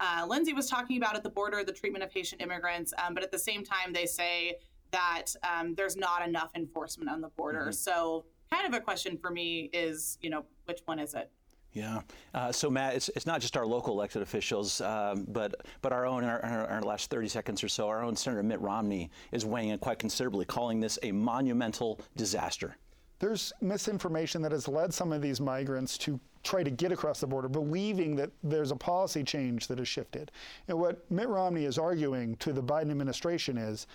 uh, 0.00 0.26
Lindsay 0.28 0.52
was 0.52 0.68
talking 0.68 0.96
about 0.96 1.16
at 1.16 1.22
the 1.22 1.30
border, 1.30 1.64
the 1.64 1.72
treatment 1.72 2.04
of 2.04 2.12
Haitian 2.12 2.38
immigrants. 2.40 2.92
Um, 3.04 3.14
but 3.14 3.22
at 3.22 3.32
the 3.32 3.38
same 3.38 3.64
time, 3.64 3.92
they 3.92 4.06
say 4.06 4.58
that 4.90 5.26
um, 5.42 5.74
there's 5.74 5.96
not 5.96 6.26
enough 6.26 6.50
enforcement 6.54 7.10
on 7.10 7.20
the 7.20 7.28
border. 7.28 7.62
Mm-hmm. 7.62 7.72
So, 7.72 8.26
kind 8.50 8.66
of 8.66 8.74
a 8.74 8.80
question 8.82 9.18
for 9.18 9.30
me 9.30 9.70
is, 9.72 10.18
you 10.22 10.30
know, 10.30 10.44
which 10.66 10.80
one 10.84 10.98
is 10.98 11.14
it? 11.14 11.30
Yeah. 11.72 12.00
Uh, 12.34 12.50
so, 12.50 12.70
Matt, 12.70 12.94
it's, 12.94 13.08
it's 13.10 13.26
not 13.26 13.40
just 13.40 13.56
our 13.56 13.66
local 13.66 13.94
elected 13.94 14.22
officials, 14.22 14.80
um, 14.80 15.26
but 15.28 15.54
but 15.82 15.92
our 15.92 16.06
own, 16.06 16.24
in 16.24 16.28
our, 16.28 16.42
our, 16.42 16.82
last 16.82 17.10
30 17.10 17.28
seconds 17.28 17.62
or 17.62 17.68
so, 17.68 17.88
our 17.88 18.02
own 18.02 18.16
Senator 18.16 18.42
Mitt 18.42 18.60
Romney 18.60 19.10
is 19.32 19.44
weighing 19.44 19.68
in 19.68 19.78
quite 19.78 19.98
considerably, 19.98 20.44
calling 20.44 20.80
this 20.80 20.98
a 21.02 21.12
monumental 21.12 22.00
disaster. 22.16 22.76
There's 23.20 23.52
misinformation 23.60 24.42
that 24.42 24.52
has 24.52 24.68
led 24.68 24.94
some 24.94 25.12
of 25.12 25.20
these 25.20 25.40
migrants 25.40 25.98
to 25.98 26.20
try 26.44 26.62
to 26.62 26.70
get 26.70 26.92
across 26.92 27.20
the 27.20 27.26
border, 27.26 27.48
believing 27.48 28.14
that 28.16 28.30
there's 28.42 28.70
a 28.70 28.76
policy 28.76 29.24
change 29.24 29.66
that 29.66 29.78
has 29.78 29.88
shifted. 29.88 30.30
And 30.68 30.78
what 30.78 31.08
Mitt 31.10 31.28
Romney 31.28 31.64
is 31.64 31.78
arguing 31.78 32.36
to 32.36 32.52
the 32.52 32.62
Biden 32.62 32.90
administration 32.90 33.58
is 33.58 33.86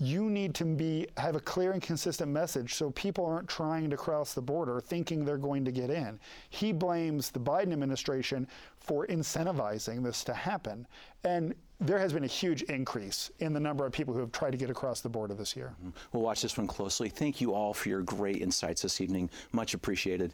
you 0.00 0.30
need 0.30 0.54
to 0.54 0.64
be 0.64 1.06
have 1.16 1.34
a 1.34 1.40
clear 1.40 1.72
and 1.72 1.82
consistent 1.82 2.30
message 2.30 2.74
so 2.74 2.90
people 2.92 3.26
aren't 3.26 3.48
trying 3.48 3.90
to 3.90 3.96
cross 3.96 4.32
the 4.32 4.42
border 4.42 4.80
thinking 4.80 5.24
they're 5.24 5.36
going 5.36 5.64
to 5.64 5.72
get 5.72 5.90
in. 5.90 6.18
He 6.50 6.72
blames 6.72 7.30
the 7.30 7.40
Biden 7.40 7.72
administration 7.72 8.46
for 8.78 9.06
incentivizing 9.08 10.02
this 10.02 10.22
to 10.24 10.34
happen. 10.34 10.86
And 11.24 11.54
there 11.80 11.98
has 11.98 12.12
been 12.12 12.24
a 12.24 12.28
huge 12.28 12.62
increase 12.62 13.30
in 13.40 13.52
the 13.52 13.60
number 13.60 13.84
of 13.86 13.92
people 13.92 14.14
who 14.14 14.20
have 14.20 14.32
tried 14.32 14.52
to 14.52 14.56
get 14.56 14.70
across 14.70 15.00
the 15.00 15.08
border 15.08 15.34
this 15.34 15.56
year. 15.56 15.74
Mm-hmm. 15.80 15.90
We'll 16.12 16.22
watch 16.22 16.42
this 16.42 16.56
one 16.56 16.66
closely. 16.66 17.08
Thank 17.08 17.40
you 17.40 17.54
all 17.54 17.74
for 17.74 17.88
your 17.88 18.02
great 18.02 18.40
insights 18.40 18.82
this 18.82 19.00
evening. 19.00 19.30
Much 19.52 19.74
appreciated. 19.74 20.32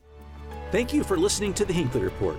Thank 0.73 0.93
you 0.93 1.05
for 1.05 1.17
listening 1.17 1.55
to 1.55 1.65
the 1.65 1.73
Hinckley 1.73 2.03
Report. 2.03 2.37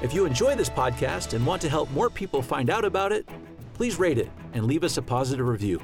If 0.00 0.14
you 0.14 0.26
enjoy 0.26 0.54
this 0.54 0.70
podcast 0.70 1.34
and 1.34 1.44
want 1.44 1.60
to 1.62 1.68
help 1.68 1.90
more 1.90 2.08
people 2.08 2.40
find 2.40 2.70
out 2.70 2.84
about 2.84 3.12
it, 3.12 3.28
please 3.74 3.98
rate 3.98 4.18
it 4.18 4.30
and 4.52 4.64
leave 4.64 4.84
us 4.84 4.96
a 4.96 5.02
positive 5.02 5.46
review. 5.46 5.80